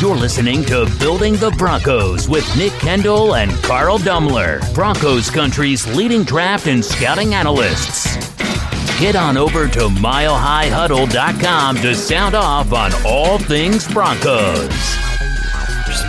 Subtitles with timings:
[0.00, 6.22] You're listening to Building the Broncos with Nick Kendell and Carl Dumler, Broncos country's leading
[6.22, 8.14] draft and scouting analysts.
[9.00, 14.72] Get on over to milehighhuddle.com to sound off on all things Broncos.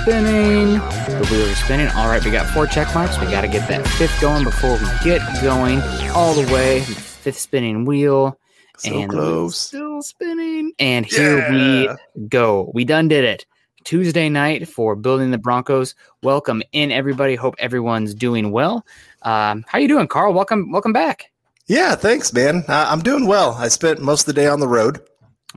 [0.03, 0.73] Spinning.
[0.73, 1.87] The wheels are spinning.
[1.89, 3.19] All right, we got four check marks.
[3.19, 5.81] We got to get that fifth going before we get going
[6.11, 6.81] all the way.
[6.81, 8.37] Fifth spinning wheel.
[8.77, 9.57] So and close.
[9.57, 10.73] still spinning.
[10.79, 11.95] And here Yeah.
[12.19, 12.69] we go.
[12.73, 13.45] We done did it.
[13.83, 15.95] Tuesday night for building the Broncos.
[16.23, 17.35] Welcome in, everybody.
[17.35, 18.85] Hope everyone's doing well.
[19.23, 20.33] Um, how you doing, Carl?
[20.33, 21.31] Welcome, welcome back.
[21.67, 22.63] Yeah, thanks, man.
[22.67, 23.53] Uh, I'm doing well.
[23.53, 24.99] I spent most of the day on the road.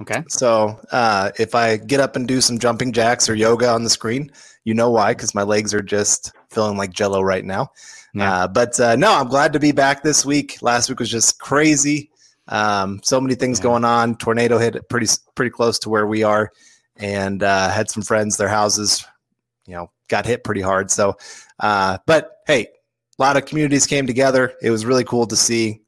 [0.00, 0.22] Okay.
[0.28, 3.90] So uh, if I get up and do some jumping jacks or yoga on the
[3.90, 4.30] screen,
[4.64, 7.70] you know why, because my legs are just feeling like jello right now.
[8.14, 8.44] Yeah.
[8.44, 10.58] Uh, but uh, no, I'm glad to be back this week.
[10.62, 12.10] Last week was just crazy.
[12.48, 13.64] Um, so many things Yeah.
[13.64, 14.16] going on.
[14.16, 16.50] Tornado hit pretty pretty close to where we are,
[16.96, 18.36] and uh, had some friends.
[18.36, 19.04] Their houses,
[19.66, 20.90] you know, got hit pretty hard.
[20.90, 21.16] So,
[21.60, 22.68] uh, but hey,
[23.18, 24.54] a lot of communities came together.
[24.62, 25.80] It was really cool to see.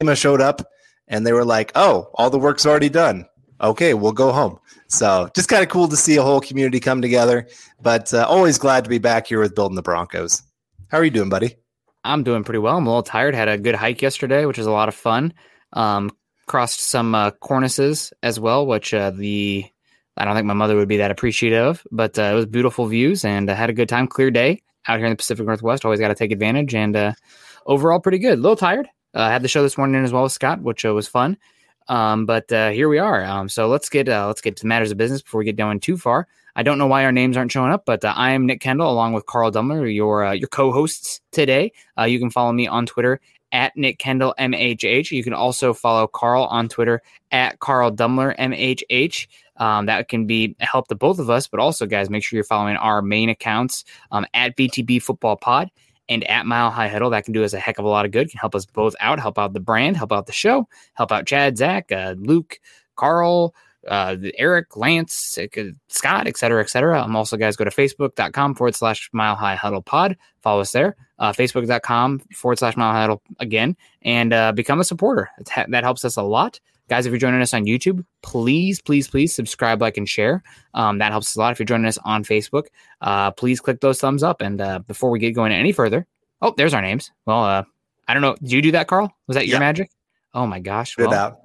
[0.00, 0.62] FEMA showed up,
[1.08, 3.26] and they were like, "Oh, all the work's already done.
[3.60, 7.02] Okay, we'll go home." So, just kind of cool to see a whole community come
[7.02, 7.48] together.
[7.82, 10.42] But uh, always glad to be back here with building the Broncos.
[10.88, 11.56] How are you doing, buddy?
[12.04, 12.76] I'm doing pretty well.
[12.76, 13.34] I'm a little tired.
[13.34, 15.32] Had a good hike yesterday, which was a lot of fun.
[15.72, 16.10] Um,
[16.46, 19.66] crossed some uh, cornices as well, which uh, the
[20.16, 23.24] I don't think my mother would be that appreciative but uh, it was beautiful views
[23.24, 24.06] and I had a good time.
[24.06, 25.84] Clear day out here in the Pacific Northwest.
[25.84, 27.12] Always got to take advantage and uh,
[27.66, 28.38] overall pretty good.
[28.38, 28.86] A little tired.
[29.14, 31.36] Uh, I had the show this morning as well with Scott, which uh, was fun.
[31.88, 33.24] Um, but uh, here we are.
[33.24, 35.80] Um, so let's get uh, let's get to matters of business before we get going
[35.80, 36.26] too far.
[36.56, 38.88] I don't know why our names aren't showing up, but uh, I am Nick Kendell
[38.88, 41.72] along with Carl Dumler, your uh, your co-hosts today.
[41.98, 43.20] Uh, you can follow me on Twitter
[43.52, 45.10] at Nick Kendell MHH.
[45.10, 49.26] You can also follow Carl on Twitter at Carl Dumler MHH.
[49.56, 52.36] Um, that can be a help to both of us, but also, guys, make sure
[52.36, 55.70] you're following our main accounts um, at BTB Football Pod
[56.08, 57.10] and at Mile High Huddle.
[57.10, 58.30] That can do us a heck of a lot of good.
[58.30, 61.26] Can help us both out, help out the brand, help out the show, help out
[61.26, 62.58] Chad, Zach, uh, Luke,
[62.96, 63.54] Carl,
[63.88, 65.46] uh, Eric, Lance, uh,
[65.88, 67.02] Scott, et cetera, et cetera.
[67.02, 70.16] Um, also, guys, go to facebook.com forward slash Mile High Huddle Pod.
[70.42, 70.96] Follow us there.
[71.18, 75.30] Uh, facebook.com forward slash Mile High Huddle again, and uh, become a supporter.
[75.50, 76.60] Ha- that helps us a lot.
[76.88, 80.42] Guys, if you're joining us on YouTube, please, please, please subscribe, like, and share.
[80.74, 81.52] Um, that helps us a lot.
[81.52, 82.64] If you're joining us on Facebook,
[83.00, 84.42] uh, please click those thumbs up.
[84.42, 86.06] And uh, before we get going any further,
[86.42, 87.10] oh, there's our names.
[87.24, 87.64] Well, uh,
[88.06, 88.36] I don't know.
[88.36, 89.10] Did you do that, Carl?
[89.26, 89.60] Was that your Yeah.
[89.60, 89.90] magic?
[90.34, 90.94] Oh my gosh!
[90.96, 91.40] Good well, out.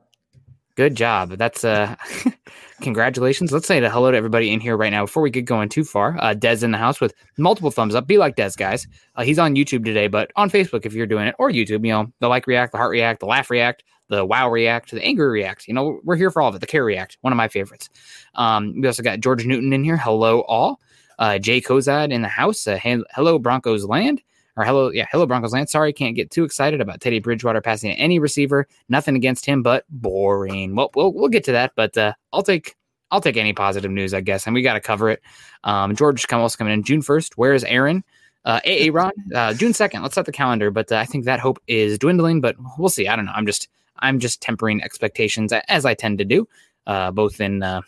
[0.76, 1.32] Good job.
[1.38, 1.96] That's uh
[2.82, 3.52] congratulations.
[3.52, 6.18] Let's say hello to everybody in here right now before we get going too far.
[6.20, 8.08] Uh Dez in the house with multiple thumbs up.
[8.08, 8.88] Be like Dez, guys.
[9.16, 11.92] Uh, he's on YouTube today, but on Facebook if you're doing it, or YouTube, you
[11.94, 15.28] know, the like react, the heart react, the laugh react, the wow react, the angry
[15.28, 15.68] react.
[15.68, 16.60] You know, we're here for all of it.
[16.60, 17.90] The care react, one of my favorites.
[18.36, 19.98] Um, we also got George Newton in here.
[19.98, 20.80] Hello all.
[21.18, 22.68] Uh Jay Kozad in the house.
[22.68, 24.22] Uh, hello Broncos land.
[24.60, 25.70] Or hello, yeah, hello Broncos land.
[25.70, 28.68] Sorry, can't get too excited about Teddy Bridgewater passing any receiver.
[28.90, 30.76] Nothing against him, but boring.
[30.76, 32.76] Well, we'll, we'll get to that, but uh, I'll take
[33.10, 35.22] I'll take any positive news, I guess, and we got to cover it.
[35.64, 37.38] Um, George come coming in June first.
[37.38, 38.04] Where is Aaron?
[38.46, 40.02] Uh, AA Ron, uh, June second.
[40.02, 42.42] Let's set the calendar, but uh, I think that hope is dwindling.
[42.42, 43.08] But we'll see.
[43.08, 43.34] I don't know.
[43.34, 43.70] I'm just
[44.02, 46.48] I'm just tempering expectations as I tend to do,
[46.88, 47.82] uh, both in uh,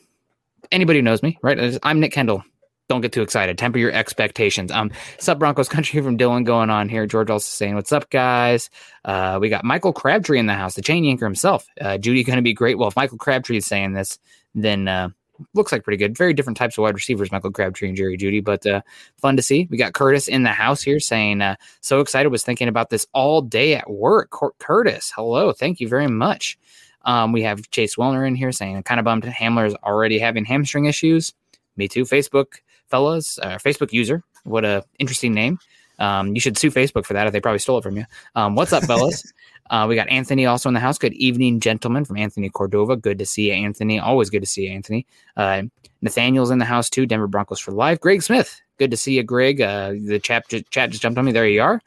[0.71, 1.77] anybody who knows me, right?
[1.83, 2.43] I'm Nick Kendell.
[2.89, 3.57] Don't get too excited.
[3.57, 4.69] Temper your expectations.
[4.69, 7.05] Um, Sup Broncos country from Dylan going on here.
[7.05, 8.69] George also saying, "What's up, guys?"
[9.05, 11.65] Uh, we got Michael Crabtree in the house, the chain yanker himself.
[11.79, 12.77] Uh, Jeudy going to be great.
[12.77, 14.19] Well, if Michael Crabtree is saying this,
[14.53, 15.07] then uh,
[15.53, 16.17] looks like pretty good.
[16.17, 18.81] Very different types of wide receivers, Michael Crabtree and Jerry Jeudy, but uh,
[19.17, 19.67] fun to see.
[19.69, 22.29] We got Curtis in the house here saying, uh, "So excited!
[22.29, 26.57] Was thinking about this all day at work." Cur- Curtis, hello, thank you very much.
[27.03, 30.45] Um, we have Chase Wellner in here saying, "Kind of bummed Hamler is already having
[30.45, 31.33] hamstring issues."
[31.77, 32.03] Me too.
[32.03, 32.59] Facebook
[32.89, 34.23] fellas, uh, Facebook user.
[34.43, 35.57] What a interesting name.
[36.01, 38.05] Um, you should sue Facebook for that if they probably stole it from you.
[38.35, 39.31] Um, what's up, fellas?
[39.69, 40.97] uh, we got Anthony also in the house.
[40.97, 42.97] Good evening, gentlemen, from Anthony Cordova.
[42.97, 43.99] Good to see you, Anthony.
[43.99, 45.05] Always good to see you, Anthony.
[45.37, 45.63] Uh,
[46.01, 47.05] Nathaniel's in the house too.
[47.05, 47.99] Denver Broncos for life.
[47.99, 48.59] Greg Smith.
[48.77, 49.61] Good to see you, Greg.
[49.61, 51.31] Uh, the chat, ju- chat just jumped on me.
[51.31, 51.79] There you are.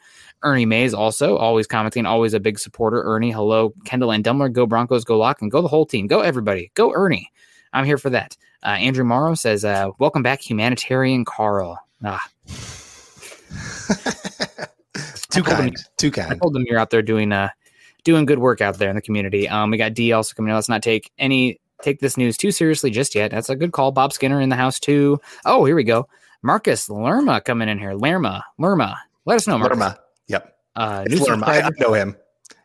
[0.44, 3.02] Ernie Mays also always commenting, always a big supporter.
[3.02, 3.70] Ernie, hello.
[3.84, 6.06] Kendell and Dumler, go Broncos, go Lock, and go the whole team.
[6.06, 6.70] Go everybody.
[6.74, 7.32] Go Ernie.
[7.72, 8.36] I'm here for that.
[8.62, 12.28] Uh, Andrew Morrow says, uh, "Welcome back, humanitarian Carl." Ah,
[15.30, 15.74] too told him-
[16.12, 16.32] kind.
[16.32, 17.48] I told them you're out there doing uh
[18.04, 19.48] doing good work out there in the community.
[19.48, 20.54] Um, we got D also coming in.
[20.54, 23.30] Let's not take any take this news too seriously just yet.
[23.30, 23.92] That's a good call.
[23.92, 25.20] Bob Skinner in the house too.
[25.44, 26.06] Oh, here we go.
[26.42, 27.94] Marcus Lerma coming in here.
[27.94, 28.98] Lerma, Lerma.
[29.24, 29.78] Let us know, Marcus.
[29.78, 29.98] Lerma.
[30.28, 30.56] Yep.
[30.76, 31.46] Uh, Lerma.
[31.46, 32.16] I, I know him.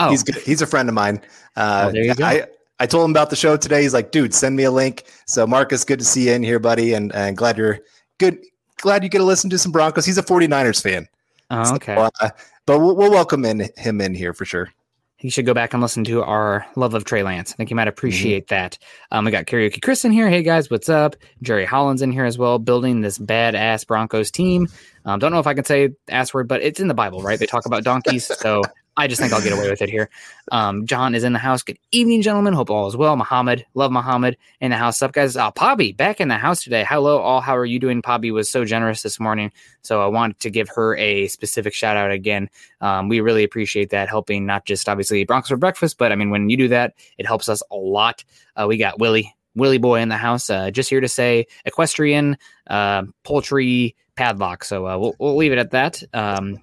[0.02, 0.36] Oh, He's good.
[0.36, 1.22] He's a friend of mine.
[1.56, 2.26] Uh, Oh, there you go.
[2.26, 2.46] I
[2.82, 3.82] I told him about the show today.
[3.82, 5.04] He's like, dude, send me a link.
[5.28, 7.80] So Marcus, good to see you in here, buddy, and and glad you're
[8.20, 8.40] good.
[8.82, 10.06] Glad you get to listen to some Broncos.
[10.06, 11.08] He's a 49ers fan.
[11.52, 11.96] Oh, okay.
[11.96, 12.30] So, uh,
[12.66, 14.70] but we'll, we'll welcome in him in here for sure
[15.18, 17.52] He should go back and listen to our love of Trey Lance.
[17.52, 18.56] I think you might appreciate mm-hmm.
[18.56, 18.78] that.
[19.12, 20.30] Um, we got Karaoke Chris in here.
[20.30, 21.16] Hey guys, what's up?
[21.42, 24.68] Jerry Holland's in here as well, building this badass Broncos team.
[25.06, 27.40] Um, don't know if I can say ass word, but it's in the Bible, right?
[27.40, 28.62] They talk about donkeys, so
[29.00, 30.10] I just think I'll get away with it here.
[30.52, 31.64] Um, John is in the house.
[31.64, 32.54] Good evening, gentlemen.
[32.54, 33.16] Hope all is well.
[33.16, 35.02] Muhammad, love Muhammad in the house.
[35.02, 35.38] Up, guys?
[35.38, 36.84] Uh, Pobby back in the house today.
[36.84, 37.40] Hello, all.
[37.40, 38.02] How are you doing?
[38.02, 39.54] Pobby was so generous this morning,
[39.84, 42.50] so I wanted to give her a specific shout out again.
[42.82, 46.30] Um, we really appreciate that, helping not just obviously Broncos for breakfast, but I mean
[46.30, 48.26] when you do that, it helps us a lot.
[48.58, 49.34] Uh, we got Willie.
[49.56, 52.38] Willie boy in the house, uh, just here to say equestrian,
[52.68, 54.66] uh, poultry, padlock.
[54.66, 56.04] So uh, we'll, we'll leave it at that.
[56.14, 56.60] Um,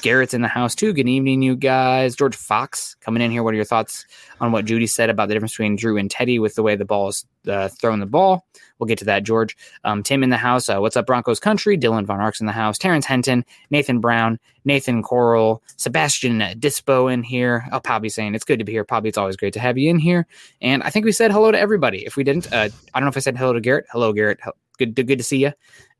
[0.00, 0.92] Garrett's in the house too.
[0.92, 2.16] Good evening, you guys.
[2.16, 3.42] George Fox coming in here.
[3.42, 4.06] What are your thoughts
[4.40, 6.86] on what Jeudy said about the difference between Drew and Teddy with the way the
[6.86, 8.46] ball is uh, throwing the ball?
[8.78, 9.56] We'll get to that, George.
[9.84, 10.68] Um, Tim in the house.
[10.68, 11.76] Uh, what's up, Broncos country?
[11.76, 12.78] Dylan Von Ark's in the house.
[12.78, 17.66] Terrence Henton, Nathan Brown, Nathan Coral, Sebastian Dispo in here.
[17.70, 18.84] Oh, Pobby saying it's good to be here.
[18.84, 20.26] Pobby, it's always great to have you in here.
[20.62, 22.06] And I think we said hello to everybody.
[22.06, 23.86] If we didn't, uh, I don't know if I said hello to Garrett.
[23.90, 24.40] Hello, Garrett.
[24.78, 25.52] Good, good to see you.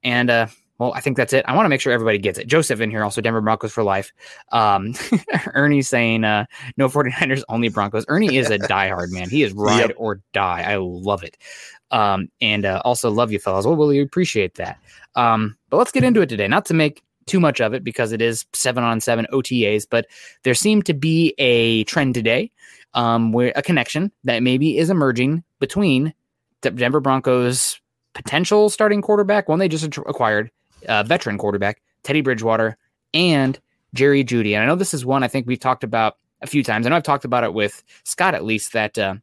[0.02, 0.46] And uh,
[0.78, 1.44] well, I think that's it.
[1.46, 2.48] I want to make sure everybody gets it.
[2.48, 4.12] Joseph in here, also Denver Broncos for life.
[4.50, 4.94] Um,
[5.54, 8.04] Ernie saying uh, no 49ers, only Broncos.
[8.08, 9.30] Ernie is a diehard man.
[9.30, 9.92] He is ride yep.
[9.96, 10.62] or die.
[10.62, 11.36] I love it.
[11.90, 13.66] Um, and uh, also love you fellas.
[13.66, 14.78] Well, really appreciate that.
[15.14, 16.48] Um, but let's get into it today.
[16.48, 20.06] Not to make too much of it because it is seven on seven OTAs, but
[20.42, 22.50] there seemed to be a trend today
[22.94, 26.12] um, where a connection that maybe is emerging between
[26.62, 27.80] the Denver Broncos
[28.14, 30.50] potential starting quarterback, one they just acquired,
[30.86, 32.76] uh, veteran quarterback, Teddy Bridgewater,
[33.12, 33.58] and
[33.94, 34.54] Jerry Jeudy.
[34.54, 36.86] And I know this is one I think we've talked about a few times.
[36.86, 39.14] I know I've talked about it with Scott at least that uh,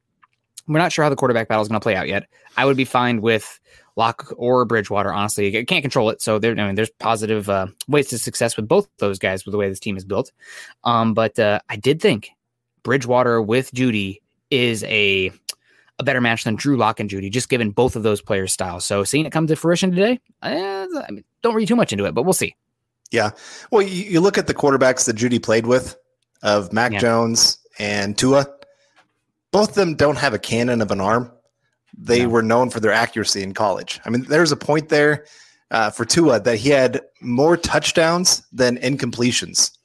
[0.67, 2.27] we're not sure how the quarterback battle is going to play out yet.
[2.57, 3.59] I would be fine with
[3.95, 5.11] Lock or Bridgewater.
[5.11, 6.51] Honestly, I can't control it, so there.
[6.51, 9.69] I mean, there's positive uh, ways to success with both those guys with the way
[9.69, 10.31] this team is built.
[10.83, 12.29] Um, but uh, I did think
[12.83, 15.31] Bridgewater with Jeudy is a
[16.01, 18.85] a better match than Drew Lock and Jeudy, just given both of those players' styles.
[18.85, 22.05] So seeing it come to fruition today, eh, I mean, don't read too much into
[22.05, 22.55] it, but we'll see.
[23.11, 23.31] Yeah.
[23.71, 25.95] Well, you, you look at the quarterbacks that Jeudy played with
[26.43, 26.99] of Mac yeah.
[26.99, 28.47] Jones and Tua.
[29.51, 31.31] Both of them don't have a cannon of an arm.
[31.97, 32.29] They no.
[32.29, 33.99] were known for their accuracy in college.
[34.05, 35.25] I mean, there's a point there
[35.71, 39.77] uh, for Tua that he had more touchdowns than incompletions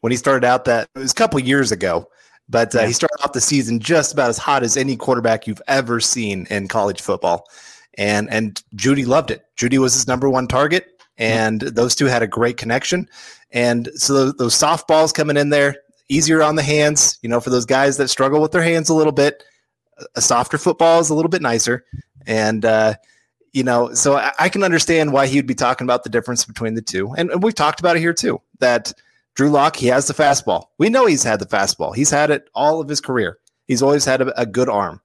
[0.00, 0.64] when he started out.
[0.64, 2.08] That it was a couple years ago.
[2.48, 2.86] But uh, yeah.
[2.86, 6.46] he started off the season just about as hot as any quarterback you've ever seen
[6.50, 7.46] in college football.
[7.96, 9.44] And and Jeudy loved it.
[9.56, 11.74] Jeudy was his number one target, and mm-hmm.
[11.74, 13.08] those two had a great connection.
[13.50, 15.76] And so those, those softballs coming in there,
[16.08, 17.18] easier on the hands.
[17.22, 19.42] You know, for those guys that struggle with their hands a little bit,
[20.14, 21.84] a softer football is a little bit nicer.
[22.26, 22.94] And uh,
[23.52, 26.44] you know, so I, I, can understand why he would be talking about the difference
[26.44, 27.12] between the two.
[27.16, 28.40] And, and we've talked about it here too.
[28.60, 28.92] That
[29.38, 30.64] Drew Lock, he has the fastball.
[30.78, 31.94] We know he's had the fastball.
[31.94, 33.38] He's had it all of his career.
[33.68, 35.00] He's always had a, a good arm.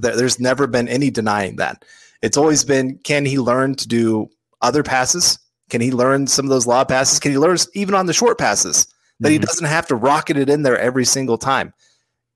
[0.00, 1.84] There's never been any denying that.
[2.22, 4.30] It's always been can he learn to do
[4.62, 5.40] other passes?
[5.70, 7.18] Can he learn some of those lob passes?
[7.18, 8.86] Can he learn even on the short passes
[9.18, 9.32] that mm-hmm.
[9.32, 11.74] he doesn't have to rocket it in there every single time?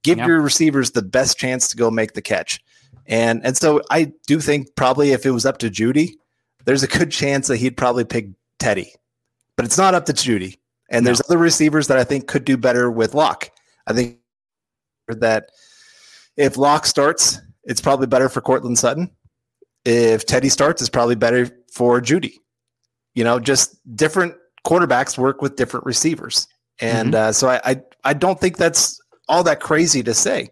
[0.03, 0.27] Give yep.
[0.27, 2.61] your receivers the best chance to go make the catch.
[3.07, 6.14] And and so I do think probably if it was up to Jeudy,
[6.64, 8.93] there's a good chance that he'd probably pick Teddy.
[9.55, 10.57] But it's not up to Jeudy.
[10.92, 11.08] And no.
[11.08, 13.50] there's other receivers that I think could do better with Lock.
[13.87, 14.18] I think
[15.08, 15.46] that
[16.37, 19.11] if Lock starts, it's probably better for Courtland Sutton.
[19.84, 22.34] If Teddy starts, it's probably better for Jeudy.
[23.14, 24.34] You know, just different
[24.64, 26.46] quarterbacks work with different receivers.
[26.80, 27.28] And mm-hmm.
[27.28, 30.49] uh, so I, I, I don't think that's all that crazy to say.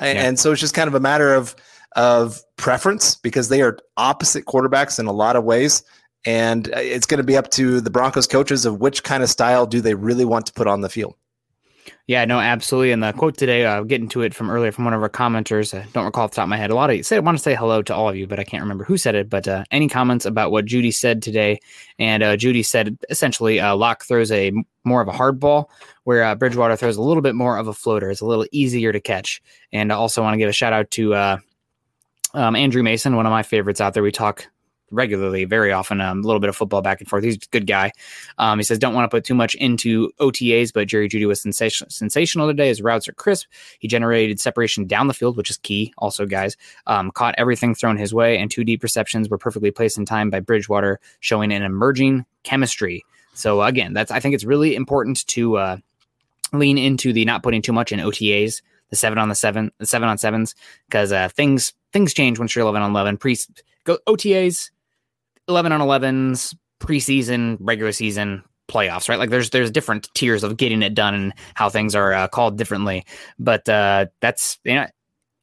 [0.00, 0.06] Yeah.
[0.06, 1.56] And so it's just kind of a matter of
[1.96, 5.82] of preference because they are opposite quarterbacks in a lot of ways
[6.26, 9.30] and uh, it's going to be up to the Broncos coaches of which kind of
[9.30, 11.14] style do they really want to put on the field.
[12.06, 12.92] Yeah, no, absolutely.
[12.92, 15.78] And the quote today, uh, getting to it from earlier from one of our commenters,
[15.78, 16.70] I don't recall off the top of my head.
[16.70, 18.40] A lot of you said, I want to say hello to all of you, but
[18.40, 19.30] I can't remember who said it.
[19.30, 21.60] But uh, any comments about what Jeudy said today?
[21.98, 24.52] And uh, Jeudy said essentially, uh, Lock throws a
[24.84, 25.70] more of a hard ball,
[26.04, 28.10] where uh, Bridgewater throws a little bit more of a floater.
[28.10, 29.40] It's a little easier to catch.
[29.72, 31.36] And I also want to give a shout out to uh,
[32.34, 34.02] um, Andrew Mason, one of my favorites out there.
[34.02, 34.46] We talk
[34.90, 37.24] regularly, very often, um, a little bit of football back and forth.
[37.24, 37.92] He's a good guy.
[38.38, 41.40] Um, he says, don't want to put too much into OTAs, but Jerry Jeudy was
[41.40, 42.68] sensational, sensational today.
[42.68, 43.46] His routes are crisp.
[43.78, 45.92] He generated separation down the field, which is key.
[45.98, 46.56] Also, guys,
[46.86, 50.30] um, caught everything thrown his way, and two deep receptions were perfectly placed in time
[50.30, 53.04] by Bridgewater, showing an emerging chemistry.
[53.34, 55.76] So again, that's I think it's really important to uh,
[56.52, 59.86] lean into the not putting too much in OTAs the seven on the seven, the
[59.86, 60.54] seven on sevens,
[60.88, 63.16] because uh, things things change once you're eleven on eleven.
[63.16, 63.36] Pre
[63.84, 64.70] go OTAs,
[65.50, 69.18] eleven on elevens, preseason, regular season, playoffs, right?
[69.18, 72.56] Like there's there's different tiers of getting it done and how things are uh, called
[72.56, 73.04] differently.
[73.38, 74.86] But uh, that's you know,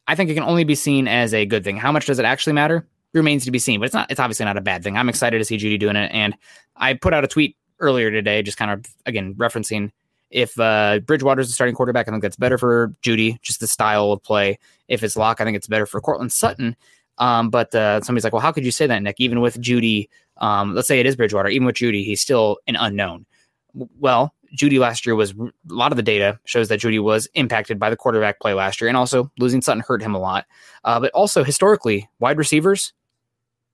[0.08, 1.78] I think it can only be seen as a good thing.
[1.78, 2.88] How much does it actually matter?
[3.14, 3.80] Remains to be seen.
[3.80, 4.10] But it's not.
[4.10, 4.98] It's obviously not a bad thing.
[4.98, 6.36] I'm excited to see Jeudy doing it, and
[6.76, 9.92] I put out a tweet earlier today, just kind of again referencing
[10.30, 14.12] if uh, Bridgewater's the starting quarterback, I think that's better for Jeudy, just the style
[14.12, 14.60] of play.
[14.88, 16.76] If it's Lock, I think it's better for Courtland Sutton.
[17.20, 19.20] Um, but uh, somebody's like, well, how could you say that, Nick?
[19.20, 22.76] Even with Jeudy, um, let's say it is Bridgewater, even with Jeudy, he's still an
[22.76, 23.26] unknown.
[23.74, 27.80] Well, Jeudy last year was a lot of the data shows that Jeudy was impacted
[27.80, 30.46] by the quarterback play last year, and also losing Sutton hurt him a lot.
[30.84, 32.94] Uh, but also historically, wide receivers,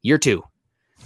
[0.02, 0.44] year two,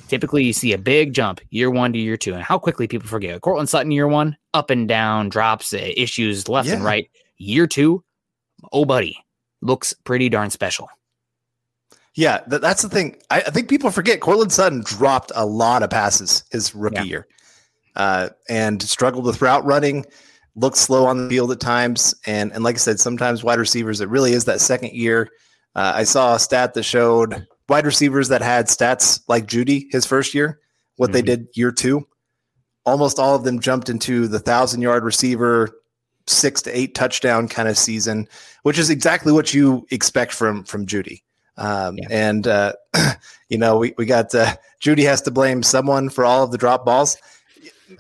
[0.08, 3.08] typically you see a big jump year one to year two, and how quickly people
[3.08, 3.42] forget.
[3.42, 6.76] Courtland Sutton year one, up and down, drops, uh, issues left yeah.
[6.76, 7.10] and right.
[7.38, 8.04] Year two,
[8.72, 9.18] oh buddy,
[9.62, 10.90] looks pretty darn special.
[12.18, 13.16] Yeah, th- that's the thing.
[13.30, 17.04] I, I, think people forget Courtland Sutton dropped a lot of passes his rookie yeah.
[17.04, 17.28] year,
[17.96, 20.04] uh, and struggled with route running.
[20.56, 24.02] Looked slow on the field at times, and and like I said, sometimes wide receivers.
[24.02, 25.30] It really is that second year.
[25.76, 30.08] Uh, I saw a stat that showed wide receivers that had stats like Jeudy his
[30.08, 30.60] first year,
[30.96, 31.14] what mm-hmm.
[31.14, 32.08] they did year two.
[32.84, 35.70] Almost all of them jumped into the thousand yard receiver,
[36.26, 38.28] six to eight touchdown kind of season,
[38.64, 41.22] which is exactly what you expect from from Jeudy.
[41.58, 42.08] Um, yeah.
[42.10, 42.74] And, uh,
[43.50, 46.58] you know, we, we got uh, Jeudy has to blame someone for all of the
[46.58, 47.18] drop balls.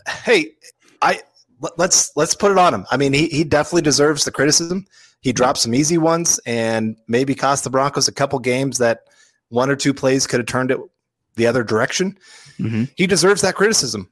[0.07, 0.51] Hey,
[1.01, 1.21] I
[1.77, 2.85] let's let's put it on him.
[2.91, 4.85] I mean, he, he definitely deserves the criticism.
[5.21, 9.01] He dropped some easy ones and maybe cost the Broncos a couple games that
[9.49, 10.79] one or two plays could have turned it
[11.35, 12.17] the other direction.
[12.59, 12.85] Mm-hmm.
[12.95, 14.09] He deserves that criticism.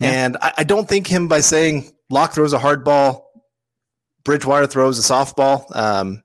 [0.00, 0.10] Yeah.
[0.10, 3.30] And I, I, don't think him by saying Lock throws a hard ball,
[4.24, 5.74] Bridgewater throws a softball.
[5.74, 6.22] Um,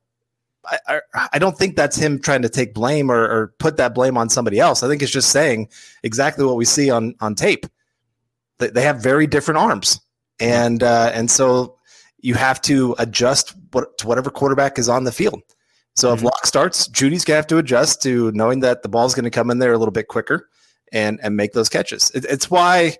[0.65, 3.95] I, I, I, don't think that's him trying to take blame or, or, put that
[3.95, 4.83] blame on somebody else.
[4.83, 5.69] I think it's just saying
[6.03, 7.65] exactly what we see on on tape.
[8.59, 9.99] They, they have very different arms,
[10.39, 11.77] and uh, and so
[12.19, 15.41] you have to adjust what, to whatever quarterback is on the field.
[15.95, 16.17] So mm-hmm.
[16.17, 19.31] if Lock starts, Jeudy's gonna have to adjust to knowing that the ball's going to
[19.31, 20.47] come in there a little bit quicker
[20.91, 22.11] and and make those catches.
[22.11, 22.97] It, it's why,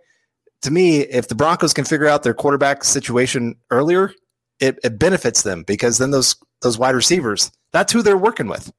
[0.63, 4.13] to me, if the Broncos can figure out their quarterback situation earlier,
[4.60, 8.72] it, it benefits them because then those those wide receivers, that's who they're working with.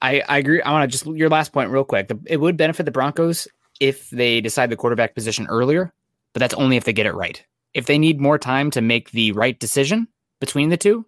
[0.00, 0.62] I, I agree.
[0.62, 2.08] I want to just your last point real quick.
[2.08, 3.48] The, it would benefit the Broncos
[3.80, 5.92] if they decide the quarterback position earlier,
[6.32, 7.42] but that's only if they get it right.
[7.74, 10.08] If they need more time to make the right decision
[10.40, 11.04] between the two,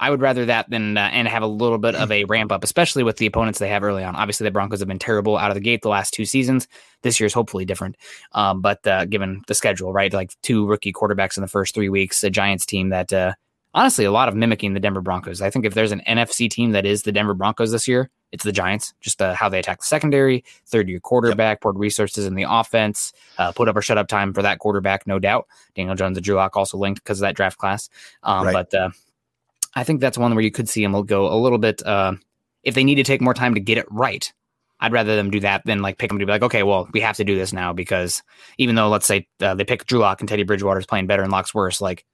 [0.00, 2.64] I would rather that than uh, and have a little bit of a ramp up,
[2.64, 4.16] especially with the opponents they have early on.
[4.16, 6.66] Obviously, the Broncos have been terrible out of the gate the last two seasons.
[7.02, 7.96] This year's hopefully different,
[8.32, 11.88] um, but uh, given the schedule, right, like two rookie quarterbacks in the first three
[11.88, 13.34] weeks, a Giants team that uh,
[13.74, 15.40] honestly a lot of mimicking the Denver Broncos.
[15.40, 18.44] I think if there's an NFC team that is the Denver Broncos this year, it's
[18.44, 18.94] the Giants.
[19.00, 21.60] Just uh, how they attack the secondary, third year quarterback, yep.
[21.60, 25.06] poured resources in the offense, uh, put up or shut up time for that quarterback,
[25.06, 25.46] no doubt.
[25.74, 27.88] Daniel Jones and Drew Lock also linked because of that draft class,
[28.22, 28.52] um, right.
[28.52, 28.90] but uh,
[29.74, 31.84] I think that's one where you could see them go a little bit.
[31.84, 32.14] Uh,
[32.62, 34.32] if they need to take more time to get it right,
[34.80, 37.00] I'd rather them do that than like pick them to be like, okay, well, we
[37.00, 38.22] have to do this now because
[38.58, 41.22] even though let's say uh, they pick Drew Lock and Teddy Bridgewater is playing better
[41.22, 42.04] and Lock's worse, like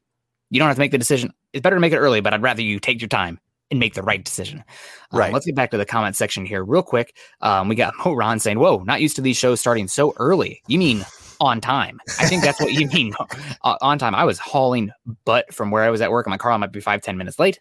[0.50, 1.32] you don't have to make the decision.
[1.52, 3.40] It's better to make it early, but I'd rather you take your time
[3.70, 4.64] and make the right decision.
[5.12, 5.32] Um, right.
[5.32, 7.16] let's get back to the comment section here real quick.
[7.40, 10.62] Um, we got Mo Ron saying, "Whoa, not used to these shows starting so early.
[10.66, 11.04] You mean
[11.40, 12.00] on time.
[12.18, 13.14] I think that's what you mean
[13.62, 14.14] uh, on time.
[14.14, 14.90] I was hauling
[15.24, 16.26] butt from where I was at work.
[16.26, 17.60] And my car might be five ten minutes late.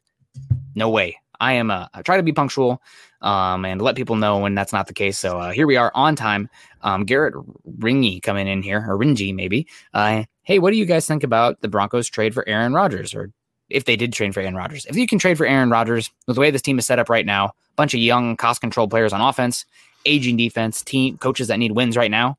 [0.75, 1.17] No way.
[1.39, 1.69] I am.
[1.69, 2.81] Uh, I try to be punctual
[3.21, 5.19] um, and let people know when that's not the case.
[5.19, 6.49] So uh, here we are on time.
[6.81, 7.35] Um, Garrett
[7.79, 9.67] Ringy coming in here, or Ringy maybe.
[9.93, 13.31] Uh, hey, what do you guys think about the Broncos trade for Aaron Rodgers, or
[13.69, 14.85] if they did trade for Aaron Rodgers?
[14.85, 17.09] If you can trade for Aaron Rodgers with the way this team is set up
[17.09, 19.65] right now, a bunch of young, cost control players on offense,
[20.05, 22.37] aging defense, team coaches that need wins right now,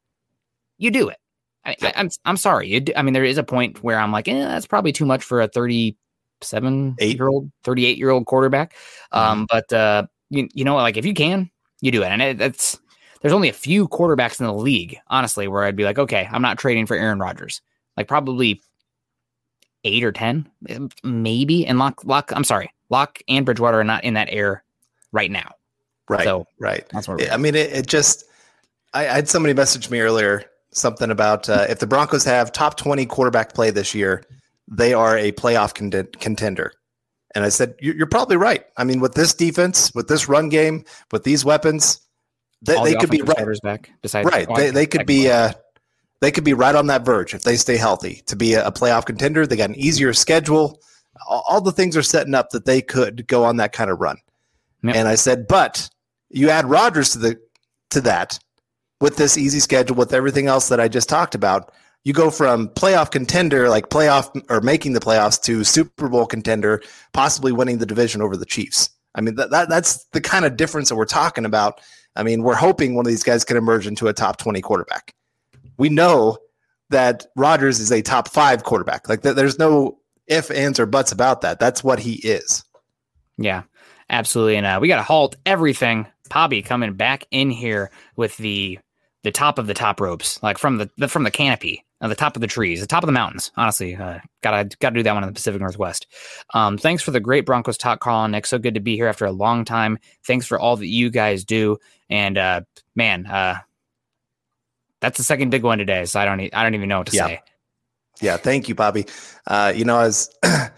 [0.79, 1.19] you do it.
[1.67, 2.83] I, am I'm, I'm sorry.
[2.97, 5.43] I mean, there is a point where I'm like, eh, that's probably too much for
[5.43, 7.17] a 37 Eight.
[7.19, 8.73] year old, 38 year old quarterback.
[9.13, 9.19] Mm-hmm.
[9.19, 11.51] Um, but uh, you, you know, like if you can,
[11.83, 12.81] you do it, and it, it's
[13.21, 16.41] there's only a few quarterbacks in the league, honestly, where I'd be like, okay, I'm
[16.41, 17.61] not trading for Aaron Rodgers.
[17.99, 18.63] Like probably
[19.83, 20.49] eight or ten,
[21.03, 21.67] maybe.
[21.67, 24.63] And Lock, Lock, I'm sorry, Lock and Bridgewater are not in that air
[25.11, 25.51] right now.
[26.09, 26.23] Right.
[26.23, 26.87] So right.
[26.93, 27.57] That's I mean.
[27.57, 28.25] It, it just.
[28.95, 32.77] I, I had somebody message me earlier something about uh, if the Broncos have top
[32.77, 34.23] 20 quarterback play this year,
[34.69, 36.73] they are a playoff con- contender.
[37.35, 38.65] And I said, you're probably right.
[38.77, 42.01] I mean, with this defense, with this run game, with these weapons,
[42.63, 43.61] they, they could be right.
[43.63, 44.49] Back besides right.
[44.57, 45.53] They, they could be uh,
[46.21, 48.73] they could be right on that verge if they stay healthy to be a, a
[48.73, 49.47] playoff contender.
[49.47, 50.81] They got an easier schedule.
[51.29, 54.01] all, all the things are setting up that they could go on that kind of
[54.01, 54.19] run.
[54.83, 54.97] Yep.
[54.97, 55.89] And I said, but
[56.31, 57.41] you add Rodgers to the
[57.91, 58.39] to that
[59.01, 61.73] with this easy schedule, with everything else that I just talked about,
[62.05, 66.83] you go from playoff contender, like playoff or making the playoffs, to Super Bowl contender,
[67.13, 68.91] possibly winning the division over the Chiefs.
[69.15, 71.81] I mean, that, that that's the kind of difference that we're talking about.
[72.17, 75.15] I mean, we're hoping one of these guys can emerge into a top 20 quarterback.
[75.79, 76.39] We know
[76.91, 79.09] that Rodgers is a top five quarterback.
[79.09, 81.59] Like, th- there's no if, ands, or buts about that.
[81.59, 82.65] That's what he is.
[83.39, 83.63] Yeah,
[84.11, 84.57] absolutely.
[84.57, 86.07] And uh, we got to halt everything.
[86.29, 88.79] Pobby coming back in here with the
[89.25, 92.15] the top of the top ropes, like from the, the from the canopy, on the
[92.15, 93.51] top of the trees, the top of the mountains.
[93.57, 96.07] Honestly, uh, gotta gotta do that one in the Pacific Northwest.
[96.55, 98.47] Um, thanks for the great Broncos talk, and Nick.
[98.47, 99.99] So good to be here after a long time.
[100.27, 101.79] Thanks for all that you guys do.
[102.11, 102.61] And uh,
[102.95, 103.59] man, uh,
[105.01, 106.05] that's the second big one today.
[106.05, 107.27] So I don't e- I don't even know what to Yeah.
[107.27, 107.41] say.
[108.21, 109.07] Yeah, thank you, Bobby.
[109.47, 110.71] Uh, you know, as I,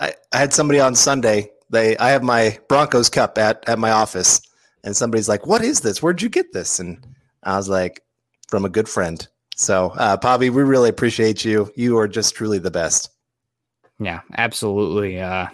[0.00, 4.40] I had somebody on Sunday, they I have my Broncos cup at at my office,
[4.82, 6.02] and somebody's like, "What is this?
[6.02, 7.04] Where'd you get this?" And
[7.44, 8.02] I was like,
[8.48, 11.70] "From a good friend." So, uh, Bobby, we really appreciate you.
[11.76, 13.10] You are just truly the best.
[14.00, 15.20] Yeah, absolutely.
[15.20, 15.46] Uh,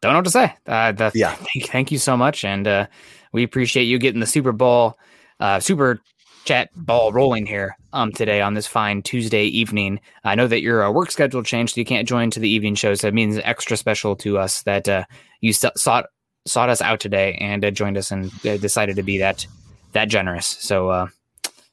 [0.00, 0.54] don't know what to say.
[0.66, 1.34] Uh, the, Yeah.
[1.54, 2.86] Thank, thank you so much, and uh,
[3.32, 4.98] we appreciate you getting the Super Bowl,
[5.40, 6.00] uh, Super
[6.44, 10.00] Chat ball rolling here um today on this fine Tuesday evening.
[10.24, 12.74] I know that your uh, work schedule changed, so you can't join to the evening
[12.74, 12.94] show.
[12.94, 15.04] So it means extra special to us that uh,
[15.40, 16.06] you sought
[16.46, 19.46] sought us out today and uh, joined us and uh, decided to be that
[19.92, 20.46] that generous.
[20.46, 20.88] So.
[20.88, 21.08] Uh,